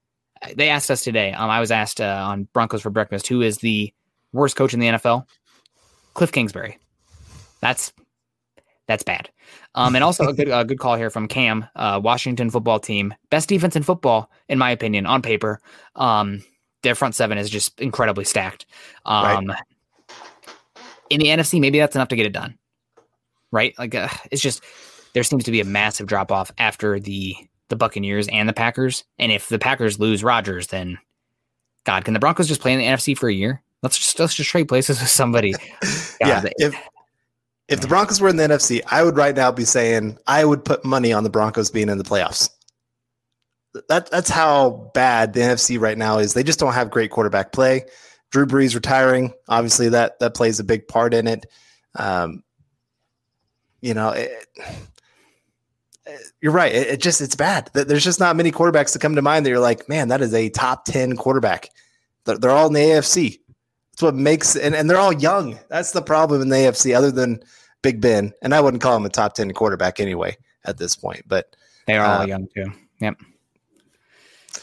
[0.56, 1.32] they asked us today.
[1.32, 3.92] Um, I was asked uh, on Broncos for breakfast who is the
[4.32, 5.26] worst coach in the NFL.
[6.14, 6.78] Kliff Kingsbury.
[7.60, 7.92] That's
[8.86, 9.30] that's bad.
[9.74, 13.14] Um, and also a good a good call here from Cam, uh, Washington football team,
[13.30, 15.60] best defense in football in my opinion on paper.
[15.96, 16.42] Um,
[16.82, 18.66] their front seven is just incredibly stacked.
[19.04, 19.58] Um, right.
[21.10, 22.58] In the NFC, maybe that's enough to get it done,
[23.50, 23.74] right?
[23.78, 24.62] Like uh, it's just
[25.14, 27.34] there seems to be a massive drop off after the
[27.68, 30.98] the Buccaneers and the Packers, and if the Packers lose Rodgers, then
[31.84, 33.62] God, can the Broncos just play in the NFC for a year?
[33.82, 35.52] Let's just let's just trade places with somebody.
[35.82, 36.74] God, yeah, if
[37.68, 40.64] if the Broncos were in the NFC, I would right now be saying I would
[40.64, 42.50] put money on the Broncos being in the playoffs.
[43.88, 46.32] That that's how bad the NFC right now is.
[46.32, 47.84] They just don't have great quarterback play.
[48.30, 51.46] Drew Brees retiring, obviously that that plays a big part in it.
[51.94, 52.42] Um,
[53.80, 54.30] you know, it,
[56.40, 56.74] you're right.
[56.74, 57.70] It, it, just it's bad.
[57.74, 60.34] There's just not many quarterbacks that come to mind that you're like, man, that is
[60.34, 61.70] a top ten quarterback.
[62.24, 63.38] They're, they're all in the AFC.
[63.98, 65.58] That's what makes and, and they're all young.
[65.70, 67.42] That's the problem in the AFC, other than
[67.82, 68.32] Big Ben.
[68.42, 71.22] And I wouldn't call him a top 10 quarterback anyway at this point.
[71.26, 71.56] But
[71.88, 72.70] they are all uh, young too.
[73.00, 73.16] Yep.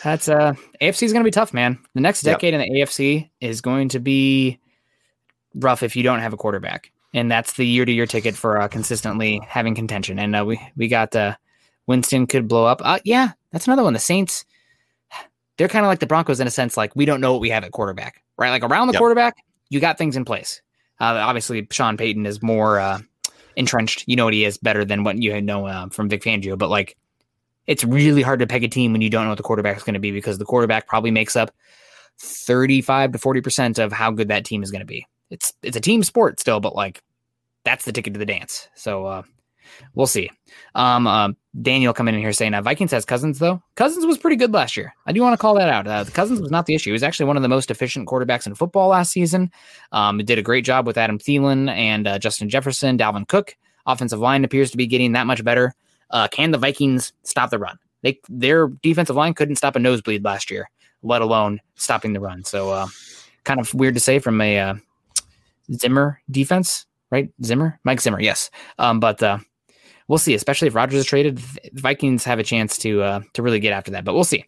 [0.05, 1.77] That's uh AFC is gonna be tough, man.
[1.95, 2.65] The next decade yep.
[2.65, 4.57] in the AFC is going to be
[5.53, 6.93] rough if you don't have a quarterback.
[7.13, 10.17] And that's the year to year ticket for uh, consistently having contention.
[10.17, 11.35] And uh, we we got uh
[11.87, 12.79] Winston could blow up.
[12.85, 13.91] Uh yeah, that's another one.
[13.91, 14.45] The Saints,
[15.57, 17.49] they're kind of like the Broncos in a sense, like we don't know what we
[17.49, 18.49] have at quarterback right?
[18.49, 18.99] Like around the yep.
[18.99, 19.37] quarterback,
[19.69, 20.61] you got things in place.
[20.99, 22.99] Uh, obviously, Sean Payton is more uh,
[23.55, 24.03] entrenched.
[24.07, 26.57] You know what he is better than what you know uh, from Vic Fangio.
[26.57, 26.95] But like,
[27.67, 29.83] it's really hard to peg a team when you don't know what the quarterback is
[29.83, 31.51] going to be because the quarterback probably makes up
[32.19, 35.05] thirty-five to forty percent of how good that team is going to be.
[35.29, 37.01] It's it's a team sport still, but like
[37.63, 38.69] that's the ticket to the dance.
[38.75, 39.23] So uh,
[39.93, 40.29] we'll see.
[40.75, 41.29] Um, uh,
[41.61, 43.61] Daniel coming in here saying uh, Vikings has Cousins though.
[43.75, 44.93] Cousins was pretty good last year.
[45.05, 45.87] I do want to call that out.
[45.87, 46.89] Uh, Cousins was not the issue.
[46.89, 49.51] He was actually one of the most efficient quarterbacks in football last season.
[49.91, 53.55] Um, did a great job with Adam Thielen and uh, Justin Jefferson, Dalvin Cook.
[53.85, 55.73] offensive line appears to be getting that much better.
[56.09, 57.77] Uh, can the Vikings stop the run?
[58.01, 60.69] They their defensive line couldn't stop a nosebleed last year,
[61.01, 62.43] let alone stopping the run.
[62.43, 62.87] So, uh,
[63.43, 64.75] kind of weird to say from a uh,
[65.73, 67.31] Zimmer defense, right?
[67.43, 68.51] Zimmer, Mike Zimmer, yes.
[68.77, 69.39] Um, but uh,
[70.07, 70.33] we'll see.
[70.33, 73.73] Especially if Rodgers is traded, the Vikings have a chance to uh, to really get
[73.73, 74.05] after that.
[74.05, 74.45] But we'll see.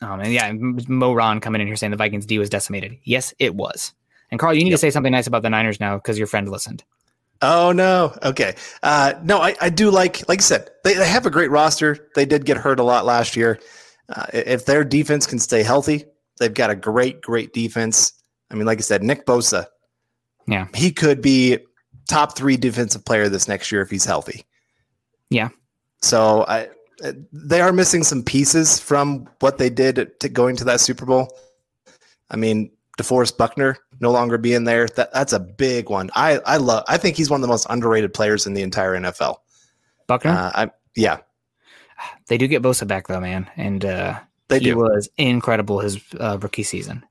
[0.00, 2.98] Um, and yeah, Mo Ron coming in here saying the Vikings D was decimated.
[3.04, 3.92] Yes, it was.
[4.30, 4.78] And Carl, you need yep.
[4.78, 6.82] to say something nice about the Niners now because your friend listened.
[7.42, 8.16] Oh no.
[8.22, 8.54] Okay.
[8.82, 12.08] Uh, no, I, I do like, like you said, they, they have a great roster.
[12.14, 13.60] They did get hurt a lot last year.
[14.08, 16.04] Uh, if their defense can stay healthy,
[16.38, 18.12] they've got a great, great defense.
[18.50, 19.66] I mean, like I said, Nick Bosa,
[20.46, 21.58] yeah, he could be
[22.12, 24.44] top three defensive player this next year if he's healthy.
[25.30, 25.48] Yeah.
[26.02, 26.68] So I,
[27.32, 31.34] they are missing some pieces from what they did to going to that Super Bowl.
[32.30, 34.86] I mean, DeForest Buckner no longer being there.
[34.88, 36.10] That that's a big one.
[36.14, 36.84] I I love.
[36.86, 39.36] I think he's one of the most underrated players in the entire NFL.
[40.06, 40.32] Buckner.
[40.32, 41.18] Uh, I yeah.
[42.26, 44.76] They do get Bosa back though, man, and uh, they he do.
[44.76, 47.04] was incredible his uh, rookie season.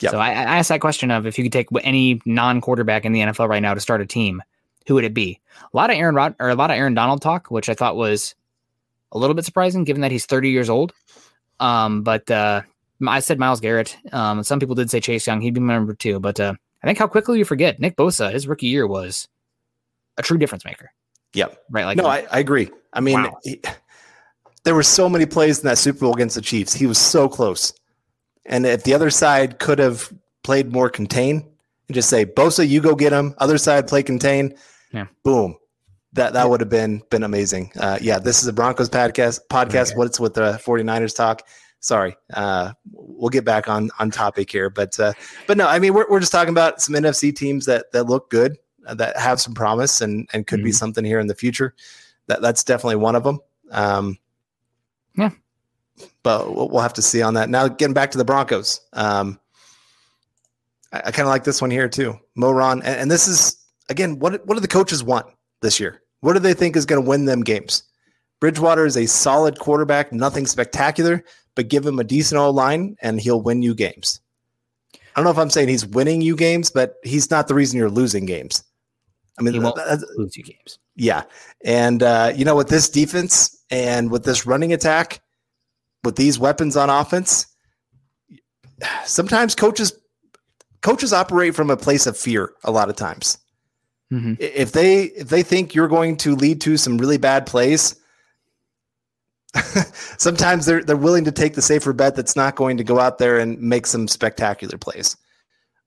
[0.00, 0.12] Yep.
[0.12, 3.20] So I, I asked that question of if you could take any non-quarterback in the
[3.20, 4.42] NFL right now to start a team,
[4.86, 5.40] who would it be?
[5.72, 7.96] A lot of Aaron Rod or a lot of Aaron Donald talk, which I thought
[7.96, 8.34] was
[9.12, 10.92] a little bit surprising given that he's 30 years old.
[11.60, 12.62] Um, but uh,
[13.06, 13.96] I said Myles Garrett.
[14.12, 15.40] Um, some people did say Chase Young.
[15.40, 16.20] He'd be my number two.
[16.20, 19.28] But uh, I think how quickly you forget Nick Bosa, his rookie year was
[20.18, 20.92] a true difference maker.
[21.34, 21.58] Yep.
[21.70, 21.84] Right.
[21.84, 22.70] Like no, I, I agree.
[22.92, 23.38] I mean, wow.
[23.42, 23.60] he,
[24.64, 26.72] there were so many plays in that Super Bowl against the Chiefs.
[26.72, 27.72] He was so close.
[28.46, 31.46] And if the other side could have played more contain
[31.88, 33.34] and just say, Bosa, you go get him.
[33.38, 34.54] Other side play contain.
[34.92, 35.06] Yeah.
[35.24, 35.56] Boom.
[36.12, 37.72] That that would have been been amazing.
[37.78, 39.40] Uh, yeah, this is a Broncos podcast.
[39.50, 39.88] Podcast.
[39.88, 39.96] Okay.
[39.96, 41.42] What's with the 49ers talk?
[41.86, 42.16] sorry.
[42.34, 45.12] Uh, we'll get back on on topic here, but uh,
[45.46, 48.30] but no, I mean we're we're just talking about some NFC teams that that look
[48.30, 50.66] good, uh, that have some promise, and and could mm-hmm.
[50.66, 51.74] be something here in the future.
[52.26, 53.40] That that's definitely one of them.
[53.70, 54.18] Um,
[55.16, 55.30] yeah,
[56.22, 57.48] but we'll, have to see on that.
[57.48, 59.38] Now, getting back to the Broncos, um,
[60.92, 64.18] I, I kind of like this one here too, Moron, and, and this is again
[64.18, 65.26] what what do the coaches want
[65.62, 66.02] this year?
[66.20, 67.82] What do they think is going to win them games?
[68.40, 71.24] Bridgewater is a solid quarterback, nothing spectacular,
[71.54, 74.20] but give him a decent old line and he'll win you games.
[74.94, 77.78] I don't know if I'm saying he's winning you games, but he's not the reason
[77.78, 78.62] you're losing games.
[79.38, 79.78] I mean, he won't
[80.16, 80.78] lose you games.
[80.94, 81.24] Yeah,
[81.64, 85.20] and uh, you know, with this defense and with this running attack,
[86.06, 87.46] with these weapons on offense,
[89.04, 89.92] sometimes coaches
[90.80, 92.52] coaches operate from a place of fear.
[92.64, 93.38] A lot of times,
[94.10, 94.34] mm-hmm.
[94.38, 97.96] if they if they think you're going to lead to some really bad plays,
[100.16, 103.18] sometimes they're they're willing to take the safer bet that's not going to go out
[103.18, 105.16] there and make some spectacular plays.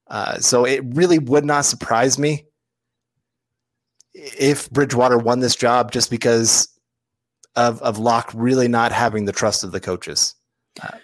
[0.07, 2.45] Uh, so it really would not surprise me
[4.13, 6.67] if Bridgewater won this job just because
[7.56, 10.36] of of Lock really not having the trust of the coaches.
[10.82, 10.97] Uh,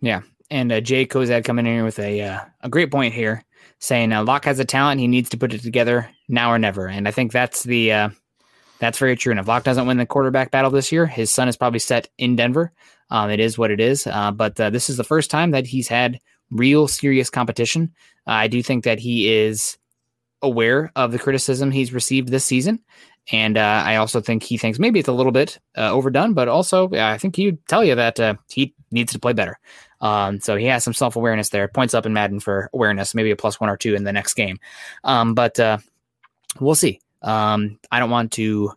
[0.00, 3.44] yeah, and uh, Jay Kozad coming in here with a uh, a great point here,
[3.78, 6.88] saying uh, Lock has a talent, he needs to put it together now or never,
[6.88, 8.08] and I think that's the uh,
[8.82, 9.30] that's very true.
[9.30, 12.08] And if Lock doesn't win the quarterback battle this year, his sun is probably set
[12.18, 12.72] in Denver.
[13.10, 14.06] Um, it is what it is.
[14.06, 16.18] Uh, but uh, this is the first time that he's had
[16.50, 17.92] real serious competition.
[18.26, 19.78] I do think that he is
[20.42, 22.80] aware of the criticism he's received this season.
[23.30, 26.48] And uh, I also think he thinks maybe it's a little bit uh, overdone, but
[26.48, 29.58] also I think he'd tell you that uh, he needs to play better.
[30.00, 31.68] Um, so he has some self awareness there.
[31.68, 34.34] Points up in Madden for awareness, maybe a plus one or two in the next
[34.34, 34.58] game.
[35.04, 35.58] Um, but
[36.60, 37.00] we'll see.
[37.22, 38.72] Um, I don't want to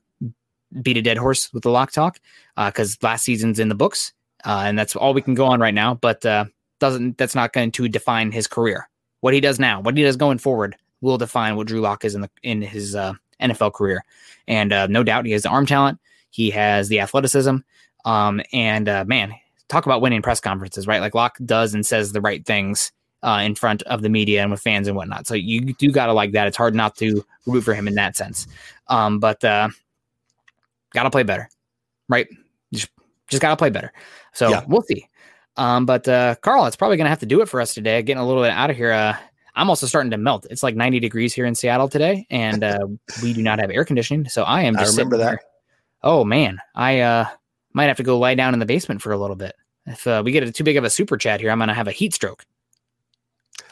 [0.82, 2.20] beat a dead horse with the lock talk
[2.56, 4.14] because uh, last season's in the books,
[4.46, 5.96] uh, and that's all we can go on right now.
[5.96, 6.46] But uh,
[6.80, 8.90] doesn't that's not going to define his career.
[9.22, 12.16] What he does now, what he does going forward, will define what Drew Lock is
[12.16, 14.04] in the in his uh, NFL career.
[14.48, 17.58] And uh, no doubt, he has the arm talent, he has the athleticism,
[18.06, 19.34] um, and uh, man,
[19.68, 21.02] talk about winning press conferences, right?
[21.02, 22.92] Like Lock does and says the right things
[23.24, 25.26] uh, in front of the media and with fans and whatnot.
[25.26, 26.48] So you do got to like that.
[26.48, 28.48] It's hard not to root for him in that sense.
[28.88, 29.70] Um, but uh,
[30.94, 31.50] got to play better,
[32.08, 32.28] right?
[32.72, 32.90] Just,
[33.28, 33.92] just got to play better.
[34.34, 34.64] So yeah.
[34.68, 35.10] we'll see.
[35.58, 38.02] Um, but uh, Carl, it's probably going to have to do it for us today.
[38.04, 38.92] Getting a little bit out of here.
[38.92, 39.16] Uh,
[39.56, 40.46] I'm also starting to melt.
[40.50, 42.88] It's like 90 degrees here in Seattle today, and uh,
[43.24, 44.28] we do not have air conditioning.
[44.28, 45.26] So I am just I remember that.
[45.26, 45.42] There.
[46.04, 47.26] Oh man, I uh,
[47.74, 49.56] might have to go lie down in the basement for a little bit.
[49.86, 51.74] If uh, we get a, too big of a super chat here, I'm going to
[51.74, 52.46] have a heat stroke.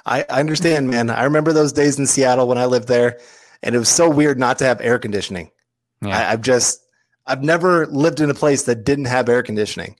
[0.05, 1.09] I, I understand, man.
[1.09, 3.19] I remember those days in Seattle when I lived there,
[3.61, 5.51] and it was so weird not to have air conditioning.
[6.01, 6.17] Yeah.
[6.17, 6.85] I, I've just
[7.25, 9.95] I've never lived in a place that didn't have air conditioning,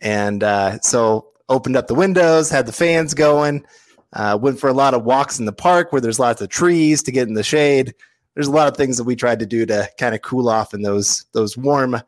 [0.00, 3.64] and uh, so opened up the windows, had the fans going,
[4.12, 7.02] uh, went for a lot of walks in the park where there's lots of trees
[7.02, 7.94] to get in the shade.
[8.34, 10.74] there's a lot of things that we tried to do to kind of cool off
[10.74, 12.00] in those those warm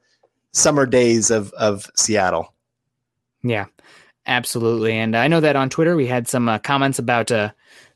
[0.52, 2.54] summer days of of Seattle.
[3.42, 3.66] Yeah,
[4.26, 4.92] absolutely.
[4.92, 7.50] And I know that on Twitter we had some uh, comments about uh,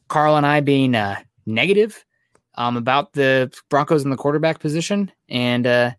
[0.08, 2.04] Carl and I being uh, negative
[2.54, 5.10] um, about the Broncos in the quarterback position.
[5.28, 5.92] And uh,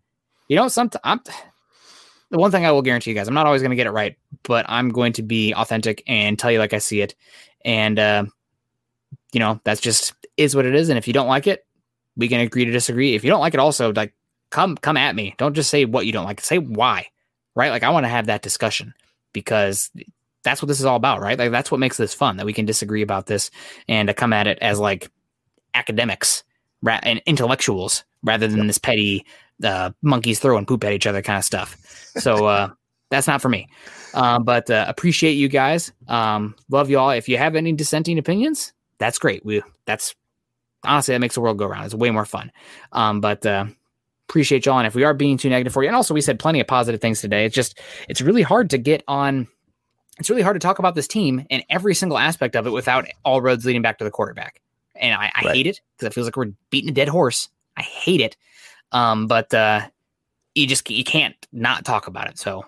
[0.47, 1.21] you know, sometimes
[2.29, 3.91] the one thing I will guarantee you guys, I'm not always going to get it
[3.91, 7.15] right, but I'm going to be authentic and tell you like I see it.
[7.65, 8.25] And uh,
[9.31, 10.89] you know, that's just is what it is.
[10.89, 11.65] And if you don't like it,
[12.15, 13.15] we can agree to disagree.
[13.15, 14.13] If you don't like it, also like
[14.49, 15.35] come come at me.
[15.37, 16.41] Don't just say what you don't like.
[16.41, 17.07] Say why.
[17.55, 17.69] Right?
[17.69, 18.93] Like I want to have that discussion
[19.31, 19.91] because
[20.43, 21.37] that's what this is all about, right?
[21.37, 23.49] Like that's what makes this fun that we can disagree about this
[23.87, 25.09] and to come at it as like
[25.73, 26.43] academics
[26.81, 29.25] ra- and intellectuals rather than this petty
[29.63, 31.77] uh, monkeys throwing poop at each other kind of stuff.
[32.17, 32.69] So uh,
[33.09, 33.67] that's not for me.
[34.13, 35.91] Um, but uh, appreciate you guys.
[36.07, 37.09] Um, love you all.
[37.09, 39.45] If you have any dissenting opinions, that's great.
[39.45, 40.15] We that's
[40.83, 41.85] honestly that makes the world go around.
[41.85, 42.51] It's way more fun.
[42.91, 43.65] Um, but uh,
[44.29, 44.77] appreciate y'all.
[44.77, 46.67] And if we are being too negative for you, and also we said plenty of
[46.67, 47.45] positive things today.
[47.45, 49.47] It's just it's really hard to get on.
[50.19, 53.05] It's really hard to talk about this team and every single aspect of it without
[53.25, 54.61] all roads leading back to the quarterback.
[54.95, 55.55] And I, I right.
[55.55, 57.49] hate it because it feels like we're beating a dead horse.
[57.75, 58.37] I hate it.
[58.91, 59.87] Um, but uh,
[60.53, 62.37] you just you can't not talk about it.
[62.37, 62.63] So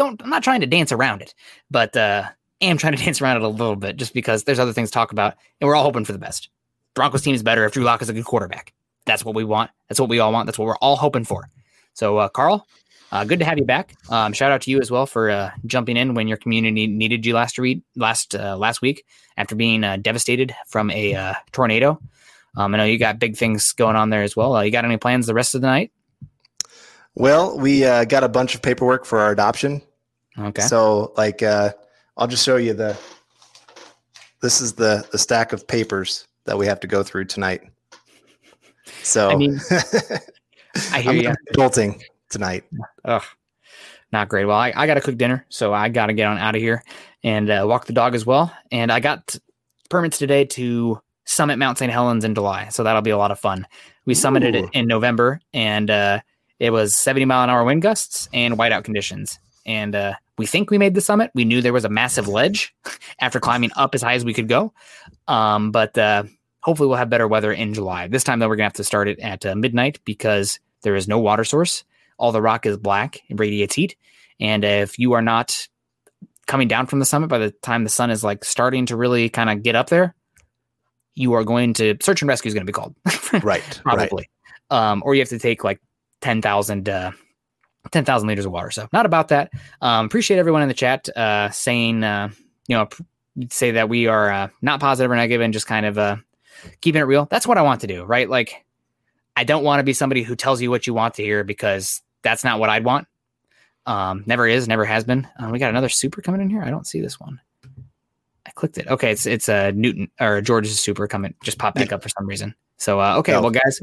[0.00, 0.20] don't.
[0.22, 1.34] I'm not trying to dance around it,
[1.70, 2.24] but uh,
[2.60, 4.94] am trying to dance around it a little bit just because there's other things to
[4.94, 6.48] talk about, and we're all hoping for the best.
[6.94, 8.72] Broncos team is better if Drew Lock is a good quarterback.
[9.06, 9.70] That's what we want.
[9.88, 10.46] That's what we all want.
[10.46, 11.48] That's what we're all hoping for.
[11.94, 12.66] So, uh, Carl,
[13.12, 13.94] uh, good to have you back.
[14.08, 17.26] Um, shout out to you as well for uh, jumping in when your community needed
[17.26, 17.82] you last week.
[17.96, 19.04] Last uh, last week,
[19.36, 22.00] after being uh, devastated from a uh, tornado.
[22.56, 24.56] Um, I know you got big things going on there as well.
[24.56, 25.92] Uh, you got any plans the rest of the night?
[27.14, 29.82] Well, we got a bunch of paperwork for our adoption.
[30.40, 30.62] Okay.
[30.62, 32.96] So, like, I'll just show you the.
[34.42, 37.62] This is the the stack of papers that we have to go through tonight.
[39.02, 39.60] So, I mean,
[40.92, 41.34] I hear you.
[41.52, 42.64] Adulting tonight.
[43.04, 43.22] Ugh,
[44.12, 44.46] not great.
[44.46, 46.62] Well, I, I got to cook dinner, so I got to get on out of
[46.62, 46.82] here
[47.22, 48.52] and uh, walk the dog as well.
[48.72, 49.36] And I got
[49.88, 51.92] permits today to summit Mount St.
[51.92, 53.66] Helens in July, so that'll be a lot of fun.
[54.06, 54.64] We summited Ooh.
[54.64, 56.20] it in November, and uh,
[56.58, 59.38] it was 70 mile an hour wind gusts and whiteout conditions.
[59.66, 61.30] And uh, we think we made the summit.
[61.34, 62.74] We knew there was a massive ledge
[63.20, 64.72] after climbing up as high as we could go.
[65.28, 66.24] Um, but uh,
[66.60, 68.08] hopefully, we'll have better weather in July.
[68.08, 70.96] This time, though, we're going to have to start it at uh, midnight because there
[70.96, 71.84] is no water source.
[72.18, 73.96] All the rock is black, it radiates heat.
[74.40, 75.68] And if you are not
[76.46, 79.28] coming down from the summit by the time the sun is like starting to really
[79.28, 80.14] kind of get up there,
[81.14, 82.94] you are going to search and rescue is going to be called.
[83.42, 83.80] right.
[83.84, 84.28] Probably.
[84.70, 84.90] Right.
[84.90, 85.80] Um, or you have to take like
[86.22, 87.12] 10,000 uh,
[87.90, 88.70] 10,000 liters of water.
[88.70, 89.50] So not about that.
[89.80, 92.30] Um, appreciate everyone in the chat uh, saying, uh,
[92.66, 92.88] you know,
[93.50, 96.16] say that we are uh, not positive or negative and just kind of uh,
[96.80, 97.26] keeping it real.
[97.30, 98.28] That's what I want to do, right?
[98.28, 98.64] Like,
[99.36, 102.02] I don't want to be somebody who tells you what you want to hear because
[102.22, 103.06] that's not what I'd want.
[103.86, 105.26] Um, never is, never has been.
[105.38, 106.62] Uh, we got another super coming in here.
[106.62, 107.40] I don't see this one.
[108.50, 108.88] I clicked it.
[108.88, 112.08] Okay, it's it's a uh, Newton or George's super coming, just pop back up for
[112.08, 112.52] some reason.
[112.78, 113.80] So, uh, okay, well, guys,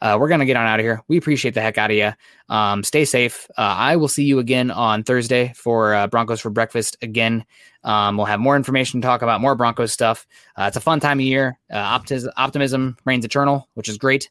[0.00, 1.02] uh, we're going to get on out of here.
[1.06, 2.12] We appreciate the heck out of you.
[2.48, 3.46] Um, stay safe.
[3.58, 7.44] Uh, I will see you again on Thursday for uh, Broncos for Breakfast again.
[7.84, 10.26] Um, we'll have more information to talk about, more Broncos stuff.
[10.56, 11.58] Uh, it's a fun time of year.
[11.70, 14.30] Uh, optis- optimism reigns eternal, which is great.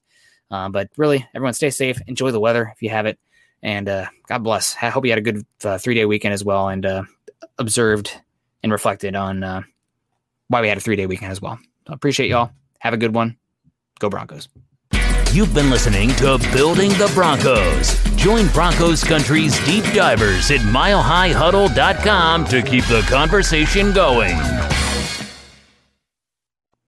[0.49, 2.01] but really, everyone stay safe.
[2.07, 3.19] Enjoy the weather if you have it.
[3.61, 3.85] And
[4.27, 4.75] God bless.
[4.81, 5.45] I hope you had a good
[5.79, 7.05] three day weekend as well and
[7.59, 8.19] observed
[8.63, 9.63] and reflected on
[10.48, 11.60] why we had a three day weekend as well.
[11.88, 12.52] So appreciate y'all.
[12.80, 13.38] Have a good one.
[14.00, 14.48] Go Broncos.
[15.34, 18.02] You've been listening to Building the Broncos.
[18.15, 24.36] Join Broncos Country's deep divers at milehighhuddle.com to keep the conversation going.